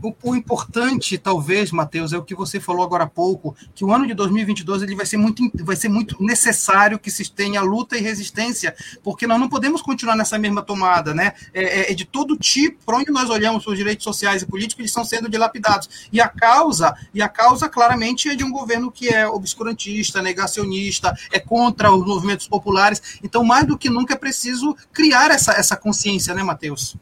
[0.01, 3.91] O, o, importante, talvez, Matheus, é o que você falou agora há pouco, que o
[3.91, 7.97] ano de 2022 ele vai ser muito, vai ser muito necessário que se tenha luta
[7.97, 11.33] e resistência, porque nós não podemos continuar nessa mesma tomada, né?
[11.53, 14.79] É, é, é de todo tipo, para onde nós olhamos os direitos sociais e políticos,
[14.79, 16.07] eles estão sendo dilapidados.
[16.11, 21.17] E a causa, e a causa claramente é de um governo que é obscurantista, negacionista,
[21.31, 23.19] é contra os movimentos populares.
[23.23, 26.95] Então, mais do que nunca é preciso criar essa, essa consciência, né, Matheus?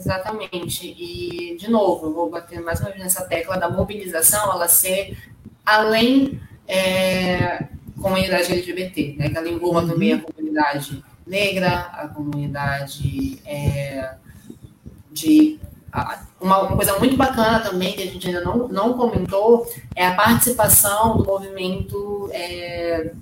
[0.00, 0.86] Exatamente.
[0.98, 5.16] E, de novo, eu vou bater mais uma vez nessa tecla da mobilização, ela ser
[5.64, 7.66] além é,
[8.00, 9.28] comunidade LGBT, né?
[9.28, 9.88] Que ela envolva uhum.
[9.88, 14.14] também a comunidade negra, a comunidade é,
[15.12, 15.58] de.
[16.40, 20.14] Uma, uma, coisa muito bacana também, que a gente ainda não, não comentou, é a
[20.14, 23.12] participação do movimento é,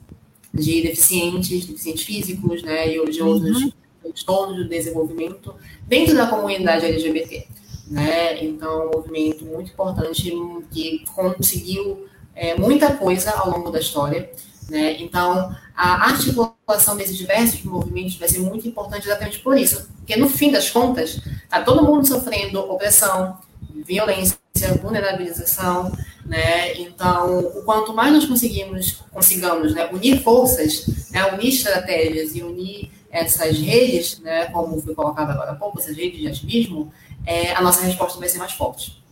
[0.52, 3.72] de deficientes, deficientes físicos, né, e de outros uhum.
[4.02, 5.54] Transtornos do desenvolvimento
[5.86, 7.46] dentro da comunidade LGBT.
[7.88, 8.44] Né?
[8.44, 10.32] Então, um movimento muito importante
[10.70, 14.30] que conseguiu é, muita coisa ao longo da história.
[14.68, 15.00] Né?
[15.00, 19.88] Então, a articulação desses diversos movimentos vai ser muito importante exatamente por isso.
[19.98, 23.38] Porque, no fim das contas, está todo mundo sofrendo opressão,
[23.86, 24.38] violência,
[24.82, 25.90] vulnerabilização,
[26.28, 26.74] né?
[26.78, 32.90] Então, o quanto mais nós conseguimos, consigamos né, unir forças, né, unir estratégias e unir
[33.10, 36.92] essas redes, né, como foi colocado agora há pouco, essas redes de ativismo,
[37.26, 39.02] é, a nossa resposta vai ser mais forte.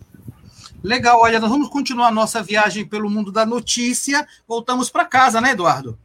[0.83, 4.27] Legal, olha, nós vamos continuar a nossa viagem pelo mundo da notícia.
[4.47, 5.99] Voltamos para casa, né, Eduardo?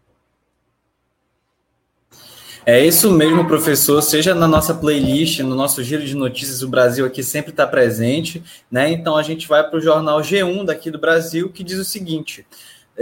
[2.65, 4.01] É isso mesmo, professor.
[4.03, 8.43] Seja na nossa playlist, no nosso giro de notícias, o Brasil aqui sempre está presente,
[8.69, 8.91] né?
[8.91, 12.45] Então a gente vai para o jornal G1 daqui do Brasil, que diz o seguinte: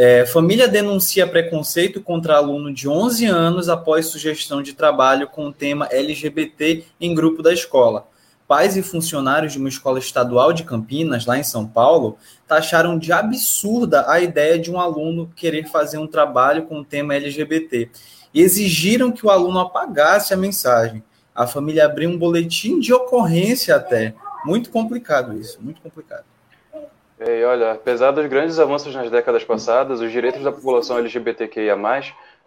[0.01, 5.53] é, família denuncia preconceito contra aluno de 11 anos após sugestão de trabalho com o
[5.53, 8.07] tema LGBT em grupo da escola.
[8.47, 13.11] Pais e funcionários de uma escola estadual de Campinas, lá em São Paulo, taxaram de
[13.11, 17.89] absurda a ideia de um aluno querer fazer um trabalho com o tema LGBT
[18.33, 21.03] e exigiram que o aluno apagasse a mensagem.
[21.35, 24.15] A família abriu um boletim de ocorrência até.
[24.45, 26.23] Muito complicado isso, muito complicado.
[27.19, 31.75] E olha, apesar dos grandes avanços nas décadas passadas, os direitos da população LGBTQIA+,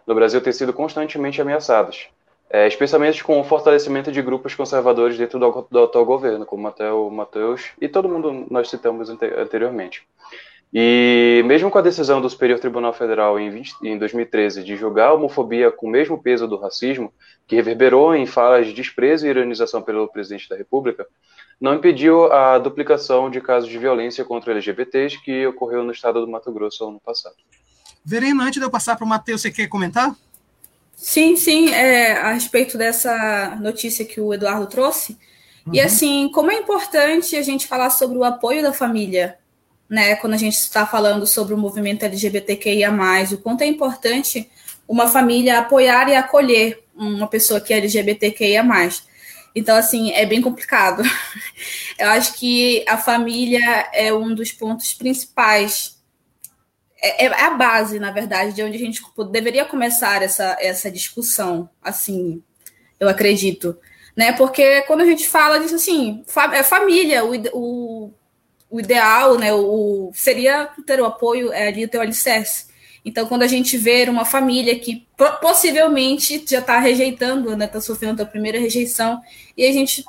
[0.05, 2.07] no Brasil têm sido constantemente ameaçados,
[2.49, 6.91] é, especialmente com o fortalecimento de grupos conservadores dentro do, do atual governo, como até
[6.91, 10.07] o Matheus e todo mundo nós citamos anteriormente.
[10.73, 15.09] E mesmo com a decisão do Superior Tribunal Federal em, 20, em 2013 de julgar
[15.09, 17.13] a homofobia com o mesmo peso do racismo,
[17.45, 21.05] que reverberou em falas de desprezo e ironização pelo presidente da República,
[21.59, 26.29] não impediu a duplicação de casos de violência contra LGBTs que ocorreu no estado do
[26.29, 27.35] Mato Grosso ano passado.
[28.03, 30.13] Verena, antes de eu passar para o Matheus, você quer comentar?
[30.95, 35.17] Sim, sim, é, a respeito dessa notícia que o Eduardo trouxe.
[35.65, 35.73] Uhum.
[35.73, 39.37] E assim, como é importante a gente falar sobre o apoio da família,
[39.89, 40.15] né?
[40.17, 42.91] Quando a gente está falando sobre o movimento LGBTQIA,
[43.31, 44.49] o quanto é importante
[44.87, 48.63] uma família apoiar e acolher uma pessoa que é LGBTQIA.
[49.55, 51.03] Então, assim, é bem complicado.
[51.97, 56.01] Eu acho que a família é um dos pontos principais.
[57.01, 59.01] É, é, a base, na verdade, de onde a gente
[59.31, 62.41] deveria começar essa, essa discussão, assim,
[62.99, 63.77] eu acredito.
[64.15, 64.31] Né?
[64.33, 66.23] Porque quando a gente fala disso, assim,
[66.53, 68.13] é família, o, o,
[68.69, 72.72] o ideal, né, o, seria ter o apoio é, ali, o alicerce.
[73.05, 75.05] Então, quando a gente vê uma família que
[75.41, 79.21] possivelmente já está rejeitando, né, está sofrendo a primeira rejeição,
[79.57, 80.05] e a gente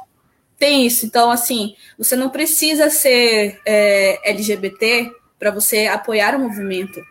[0.59, 1.05] tem isso.
[1.05, 7.03] Então, assim, você não precisa ser é, LGBT para você apoiar o movimento,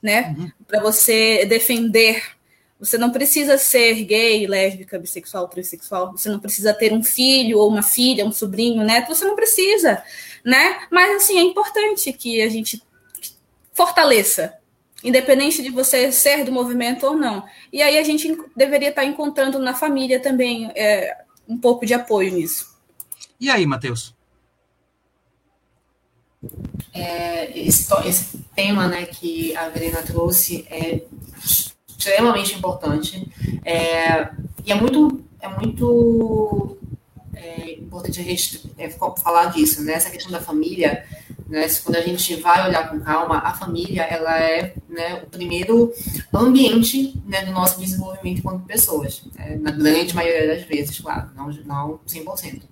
[0.00, 0.34] né?
[0.38, 0.50] Uhum.
[0.66, 2.22] Para você defender.
[2.78, 6.12] Você não precisa ser gay, lésbica, bissexual, transexual.
[6.12, 9.08] Você não precisa ter um filho ou uma filha, um sobrinho, neto.
[9.08, 10.02] Você não precisa,
[10.44, 10.86] né?
[10.90, 12.82] Mas, assim, é importante que a gente
[13.72, 14.54] fortaleça
[15.04, 17.44] independente de você ser do movimento ou não.
[17.70, 22.32] E aí a gente deveria estar encontrando na família também é, um pouco de apoio
[22.32, 22.74] nisso.
[23.38, 24.14] E aí, Matheus?
[26.92, 31.02] É, esse, esse, tema né, que a Verena trouxe é
[31.88, 33.28] extremamente importante
[33.64, 34.30] é,
[34.64, 36.78] e é muito, é muito
[37.34, 39.94] é, importante a gente é, falar disso, né?
[39.94, 41.04] Essa questão da família
[41.48, 41.66] né?
[41.82, 45.92] Quando a gente vai olhar com calma, a família ela é né, o primeiro
[46.32, 49.56] ambiente né, do nosso desenvolvimento enquanto pessoas, né?
[49.60, 52.62] na grande maioria das vezes, claro, não, não 100%.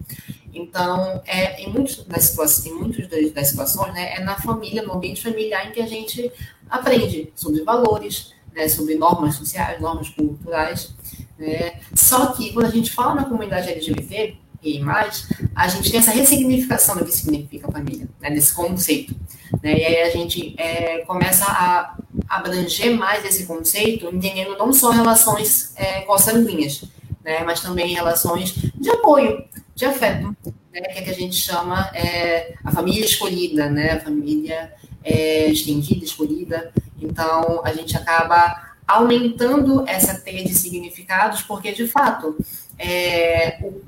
[0.55, 4.93] Então, é, em, muitos das situações, em muitas das situações, né, é na família, no
[4.93, 6.31] ambiente familiar, em que a gente
[6.69, 10.95] aprende sobre valores, né, sobre normas sociais, normas culturais.
[11.39, 11.81] Né?
[11.95, 16.13] Só que, quando a gente fala na comunidade LGBT, e mais, a gente tem essa
[16.13, 19.15] ressignificação do que significa família, né, desse conceito.
[19.63, 21.97] Né, e aí a gente é, começa a
[22.29, 26.85] abranger mais esse conceito, entendendo não só relações é, consanguíneas,
[27.25, 29.45] né, mas também relações de apoio,
[29.75, 30.37] de afeto,
[30.73, 35.49] né, que é que a gente chama é, a família escolhida, né, a família é,
[35.49, 36.73] estendida, escolhida.
[37.01, 42.37] Então, a gente acaba aumentando essa teia de significados, porque, de fato,
[42.79, 43.83] é, o,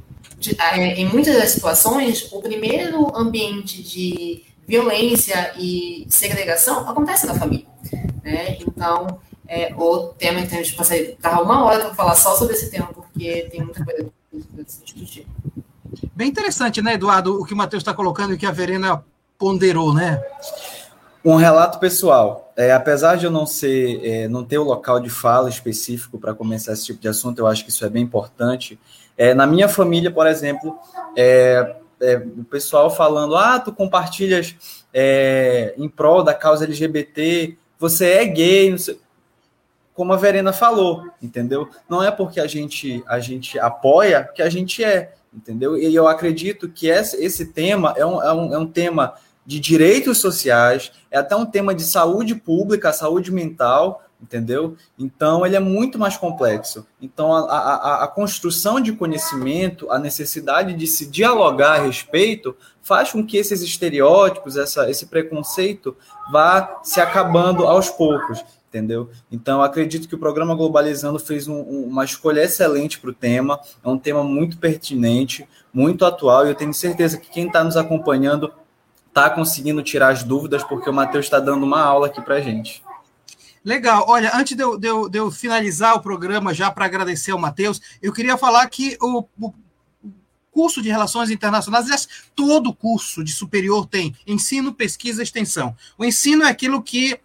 [0.44, 7.34] de, é, em muitas das situações, o primeiro ambiente de violência e segregação acontece na
[7.34, 7.66] família.
[8.22, 8.58] Né?
[8.60, 9.18] Então,
[9.48, 12.70] é, o tema que a gente passar tá uma hora para falar só sobre esse
[12.70, 15.26] tema, porque tem muita coisa para se discutir.
[16.14, 19.04] Bem interessante, né, Eduardo, o que o Matheus está colocando e que a Verena
[19.38, 20.22] ponderou, né?
[21.24, 22.52] Um relato pessoal.
[22.56, 26.34] É, apesar de eu não ser, é, não ter o local de fala específico para
[26.34, 28.78] começar esse tipo de assunto, eu acho que isso é bem importante.
[29.16, 30.78] É, na minha família, por exemplo,
[31.16, 34.56] é, é, o pessoal falando, ah, tu compartilhas
[34.92, 38.74] é, em prol da causa LGBT, você é gay,
[39.94, 41.68] como a Verena falou, entendeu?
[41.88, 45.76] Não é porque a gente a gente apoia que a gente é, entendeu?
[45.76, 49.14] E eu acredito que esse, tema é um, é, um, é um tema
[49.46, 54.76] de direitos sociais, é até um tema de saúde pública, saúde mental, entendeu?
[54.98, 56.86] Então, ele é muito mais complexo.
[57.00, 63.12] Então, a, a, a, construção de conhecimento, a necessidade de se dialogar a respeito, faz
[63.12, 65.94] com que esses estereótipos, essa, esse preconceito,
[66.32, 69.10] vá se acabando aos poucos, entendeu?
[69.30, 73.60] Então, acredito que o programa Globalizando fez um, um, uma escolha excelente para o tema,
[73.84, 77.76] é um tema muito pertinente, muito atual, e eu tenho certeza que quem está nos
[77.76, 78.50] acompanhando
[79.06, 82.82] está conseguindo tirar as dúvidas, porque o Matheus está dando uma aula aqui para gente.
[83.64, 84.04] Legal.
[84.08, 87.38] Olha, antes de eu, de eu, de eu finalizar o programa, já para agradecer ao
[87.38, 89.54] Matheus, eu queria falar que o, o
[90.50, 95.74] curso de Relações Internacionais, aliás, todo curso de superior tem ensino, pesquisa extensão.
[95.96, 97.18] O ensino é aquilo que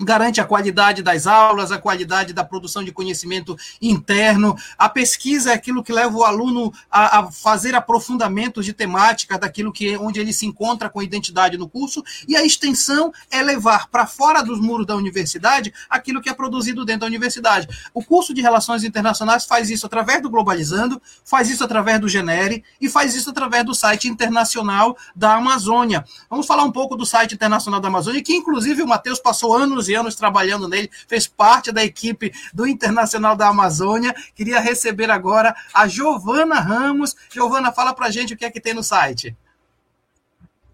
[0.00, 4.56] garante a qualidade das aulas, a qualidade da produção de conhecimento interno.
[4.76, 9.72] A pesquisa é aquilo que leva o aluno a, a fazer aprofundamentos de temática daquilo
[9.72, 14.06] que onde ele se encontra com identidade no curso, e a extensão é levar para
[14.06, 17.68] fora dos muros da universidade aquilo que é produzido dentro da universidade.
[17.92, 22.62] O curso de Relações Internacionais faz isso através do Globalizando, faz isso através do Genere
[22.80, 26.04] e faz isso através do site internacional da Amazônia.
[26.30, 29.87] Vamos falar um pouco do site internacional da Amazônia, que inclusive o Matheus passou anos
[29.88, 34.14] e anos trabalhando nele, fez parte da equipe do Internacional da Amazônia.
[34.34, 37.16] Queria receber agora a Giovana Ramos.
[37.30, 39.36] Giovana, fala pra gente o que é que tem no site.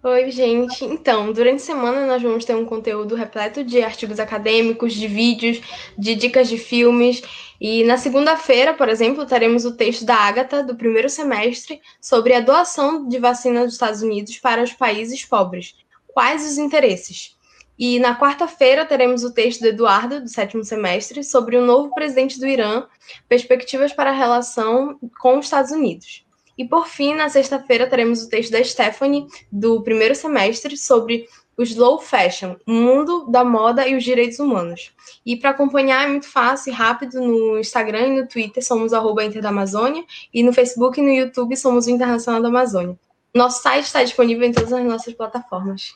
[0.06, 0.84] Oi, gente.
[0.84, 5.62] Então, durante a semana nós vamos ter um conteúdo repleto de artigos acadêmicos, de vídeos,
[5.96, 7.22] de dicas de filmes.
[7.58, 12.40] E na segunda-feira, por exemplo, teremos o texto da Ágata, do primeiro semestre, sobre a
[12.40, 15.74] doação de vacina dos Estados Unidos para os países pobres.
[16.06, 17.34] Quais os interesses?
[17.78, 22.38] E na quarta-feira teremos o texto do Eduardo, do sétimo semestre, sobre o novo presidente
[22.38, 22.84] do Irã,
[23.28, 26.24] perspectivas para a relação com os Estados Unidos.
[26.56, 31.62] E por fim, na sexta-feira, teremos o texto da Stephanie, do primeiro semestre, sobre o
[31.62, 34.92] slow fashion, o mundo da moda e os direitos humanos.
[35.24, 39.24] E para acompanhar é muito fácil e rápido no Instagram e no Twitter, somos arroba
[39.24, 42.98] Inter da Amazônia, e no Facebook e no YouTube somos o Internacional da Amazônia.
[43.34, 45.94] Nosso site está disponível em todas as nossas plataformas.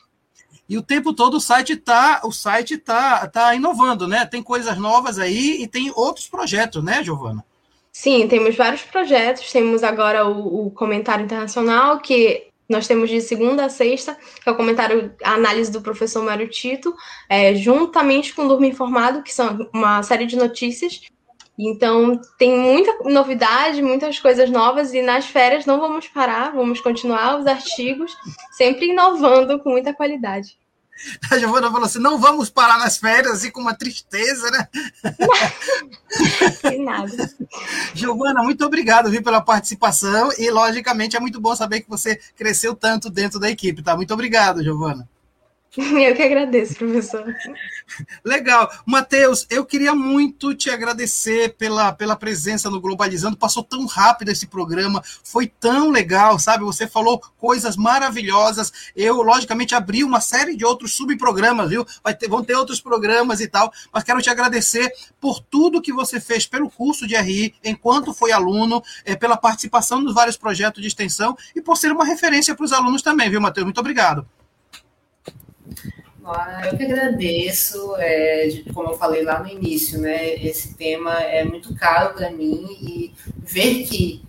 [0.69, 4.23] E o tempo todo o site está o site tá, tá inovando, né?
[4.23, 7.43] Tem coisas novas aí e tem outros projetos, né, Giovana?
[7.91, 9.51] Sim, temos vários projetos.
[9.51, 14.51] Temos agora o, o comentário internacional, que nós temos de segunda a sexta, que é
[14.51, 16.95] o comentário, a análise do professor Mário Tito,
[17.27, 21.01] é, juntamente com o Durma Informado, que são uma série de notícias.
[21.61, 27.37] Então, tem muita novidade, muitas coisas novas, e nas férias não vamos parar, vamos continuar
[27.37, 28.15] os artigos,
[28.53, 30.57] sempre inovando com muita qualidade.
[31.29, 34.67] A Giovana falou assim: não vamos parar nas férias e com uma tristeza, né?
[36.69, 37.29] De nada.
[37.93, 42.73] Giovana, muito obrigado viu, pela participação e, logicamente, é muito bom saber que você cresceu
[42.73, 43.95] tanto dentro da equipe, tá?
[43.95, 45.07] Muito obrigado, Giovana.
[45.77, 47.23] Eu que agradeço, professor.
[48.25, 48.71] Legal.
[48.85, 53.37] Matheus, eu queria muito te agradecer pela, pela presença no Globalizando.
[53.37, 56.63] Passou tão rápido esse programa, foi tão legal, sabe?
[56.63, 58.71] Você falou coisas maravilhosas.
[58.95, 61.85] Eu, logicamente, abri uma série de outros subprogramas, viu?
[62.03, 64.91] Vai ter, vão ter outros programas e tal, mas quero te agradecer
[65.21, 70.01] por tudo que você fez pelo curso de RI, enquanto foi aluno, é, pela participação
[70.01, 73.41] nos vários projetos de extensão e por ser uma referência para os alunos também, viu,
[73.41, 73.65] Matheus?
[73.65, 74.27] Muito obrigado.
[76.31, 80.35] Ah, eu que agradeço, é, como eu falei lá no início, né?
[80.35, 84.23] Esse tema é muito caro para mim e ver que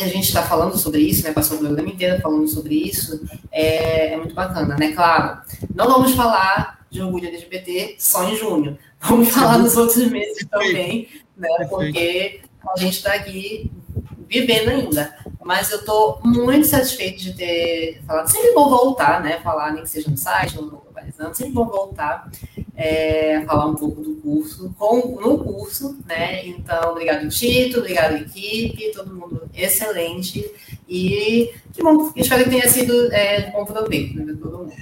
[0.00, 1.32] a gente está falando sobre isso, né?
[1.32, 3.22] Passou o programa inteiro falando sobre isso,
[3.52, 4.92] é, é, muito bacana, né?
[4.92, 5.42] Claro,
[5.74, 11.08] não vamos falar de orgulho LGBT só em junho, vamos falar nos outros meses também,
[11.36, 11.48] né?
[11.68, 12.40] Porque
[12.74, 13.70] a gente está aqui
[14.26, 15.16] vivendo ainda.
[15.44, 18.28] Mas eu estou muito satisfeito de ter falado.
[18.28, 19.40] Sempre bom voltar, né?
[19.40, 20.83] Falar, nem que seja no site, no
[21.14, 22.30] Globalizando, sempre bom voltar
[22.76, 26.46] é, a falar um pouco do curso, com, no curso, né?
[26.46, 30.44] Então, obrigado, Tito, obrigado, equipe, todo mundo excelente.
[30.88, 34.72] E que bom, espero que tenha sido é, de bom proveito né, todo mundo.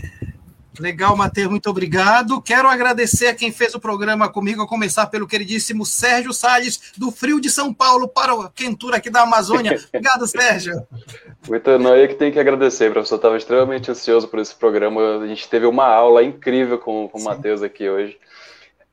[0.81, 2.41] Legal, Matheus, muito obrigado.
[2.41, 7.11] Quero agradecer a quem fez o programa comigo, a começar pelo queridíssimo Sérgio Salles, do
[7.11, 9.79] Frio de São Paulo para a quentura aqui da Amazônia.
[9.93, 10.87] Obrigado, Sérgio.
[11.49, 13.16] Muito não, eu que tenho que agradecer, professor.
[13.16, 15.18] Estava extremamente ansioso por esse programa.
[15.18, 18.16] A gente teve uma aula incrível com, com o Matheus aqui hoje.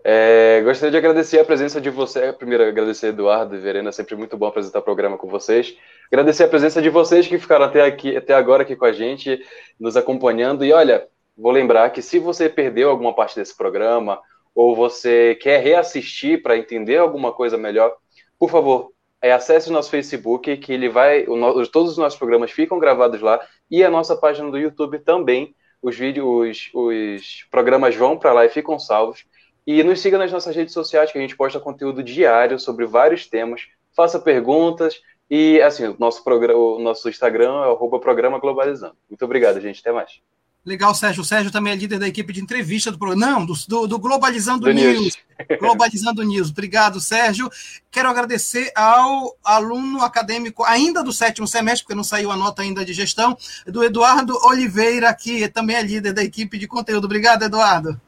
[0.03, 2.31] É, gostaria de agradecer a presença de você.
[2.33, 5.75] Primeiro, agradecer Eduardo e Verena, sempre muito bom apresentar o programa com vocês.
[6.11, 9.39] Agradecer a presença de vocês que ficaram até aqui, até agora aqui com a gente,
[9.79, 10.65] nos acompanhando.
[10.65, 11.07] E olha,
[11.39, 14.21] vou lembrar que se você perdeu alguma parte desse programa
[14.53, 17.95] ou você quer reassistir para entender alguma coisa melhor,
[18.37, 22.51] por favor, é, acesse o nosso Facebook, que ele vai, o, todos os nossos programas
[22.51, 25.55] ficam gravados lá e a nossa página do YouTube também.
[25.81, 29.25] Os vídeos, os, os programas vão para lá e ficam salvos.
[29.65, 33.27] E nos siga nas nossas redes sociais, que a gente posta conteúdo diário sobre vários
[33.27, 33.67] temas.
[33.95, 38.95] Faça perguntas e, assim, o nosso, programa, o nosso Instagram é o programa Globalizando.
[39.09, 39.79] Muito obrigado, gente.
[39.79, 40.21] Até mais.
[40.65, 41.21] Legal, Sérgio.
[41.21, 43.25] O Sérgio também é líder da equipe de entrevista do programa.
[43.25, 44.99] Não, do, do Globalizando do News.
[44.99, 45.17] News.
[45.59, 46.49] Globalizando News.
[46.49, 47.49] Obrigado, Sérgio.
[47.89, 52.83] Quero agradecer ao aluno acadêmico, ainda do sétimo semestre, porque não saiu a nota ainda
[52.83, 57.05] de gestão, do Eduardo Oliveira, que também é líder da equipe de conteúdo.
[57.05, 57.99] Obrigado, Eduardo.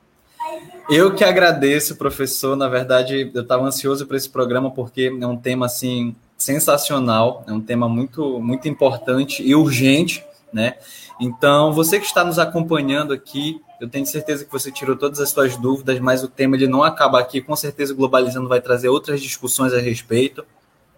[0.89, 2.55] Eu que agradeço, professor.
[2.55, 7.53] Na verdade, eu estava ansioso para esse programa porque é um tema assim sensacional, é
[7.53, 10.23] um tema muito muito importante e urgente,
[10.53, 10.75] né?
[11.19, 15.29] Então, você que está nos acompanhando aqui, eu tenho certeza que você tirou todas as
[15.29, 17.41] suas dúvidas, mas o tema ele não acaba aqui.
[17.41, 20.45] Com certeza, Globalizando vai trazer outras discussões a respeito.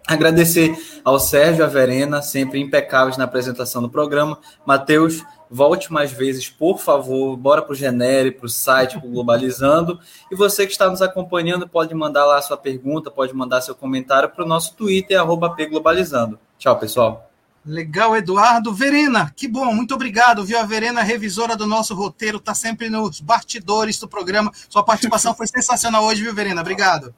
[0.06, 4.38] Agradecer ao Sérgio e à Verena, sempre impecáveis na apresentação do programa.
[4.66, 7.36] Matheus, volte mais vezes, por favor.
[7.38, 9.98] Bora para o Genere, para o site, para Globalizando.
[10.30, 14.28] E você que está nos acompanhando, pode mandar lá sua pergunta, pode mandar seu comentário
[14.28, 16.38] para o nosso Twitter, arroba Globalizando.
[16.58, 17.33] Tchau, pessoal.
[17.66, 18.74] Legal, Eduardo.
[18.74, 20.58] Verena, que bom, muito obrigado, viu?
[20.58, 24.52] A Verena, revisora do nosso roteiro, está sempre nos bastidores do programa.
[24.68, 26.60] Sua participação foi sensacional hoje, viu, Verena?
[26.60, 27.14] Obrigado.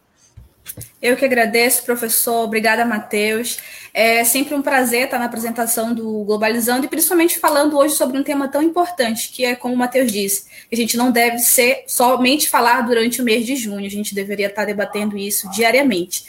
[1.01, 2.45] Eu que agradeço, professor.
[2.45, 3.59] Obrigada, Matheus.
[3.95, 8.23] É sempre um prazer estar na apresentação do Globalizando e principalmente falando hoje sobre um
[8.23, 12.49] tema tão importante, que é como o Matheus disse, a gente não deve ser somente
[12.49, 16.25] falar durante o mês de junho, a gente deveria estar debatendo isso diariamente.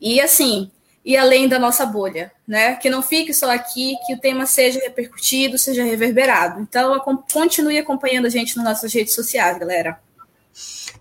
[0.00, 0.70] E assim,
[1.04, 2.76] e além da nossa bolha, né?
[2.76, 6.60] Que não fique só aqui, que o tema seja repercutido, seja reverberado.
[6.60, 6.98] Então,
[7.30, 9.98] continue acompanhando a gente nas nossas redes sociais, galera.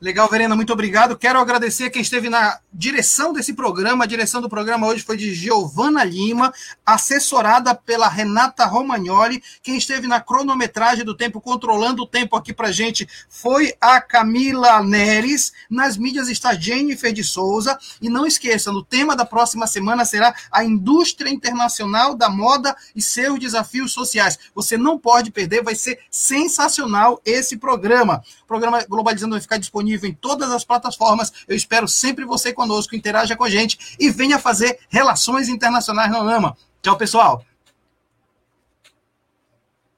[0.01, 1.17] Legal, Verena, muito obrigado.
[1.17, 4.03] Quero agradecer quem esteve na direção desse programa.
[4.03, 6.53] A direção do programa hoje foi de Giovana Lima,
[6.85, 9.41] assessorada pela Renata Romagnoli.
[9.61, 14.81] Quem esteve na cronometragem do tempo, controlando o tempo aqui para gente, foi a Camila
[14.81, 15.53] Neres.
[15.69, 17.77] Nas mídias está Jennifer de Souza.
[18.01, 23.01] E não esqueça, no tema da próxima semana será a indústria internacional da moda e
[23.01, 24.39] seus desafios sociais.
[24.55, 28.23] Você não pode perder, vai ser sensacional esse programa.
[28.43, 31.33] O programa Globalizando vai ficar disponível disponível em todas as plataformas.
[31.47, 36.29] Eu espero sempre você conosco, interaja com a gente e venha fazer relações internacionais no
[36.29, 36.55] AMA.
[36.81, 37.43] Tchau, pessoal!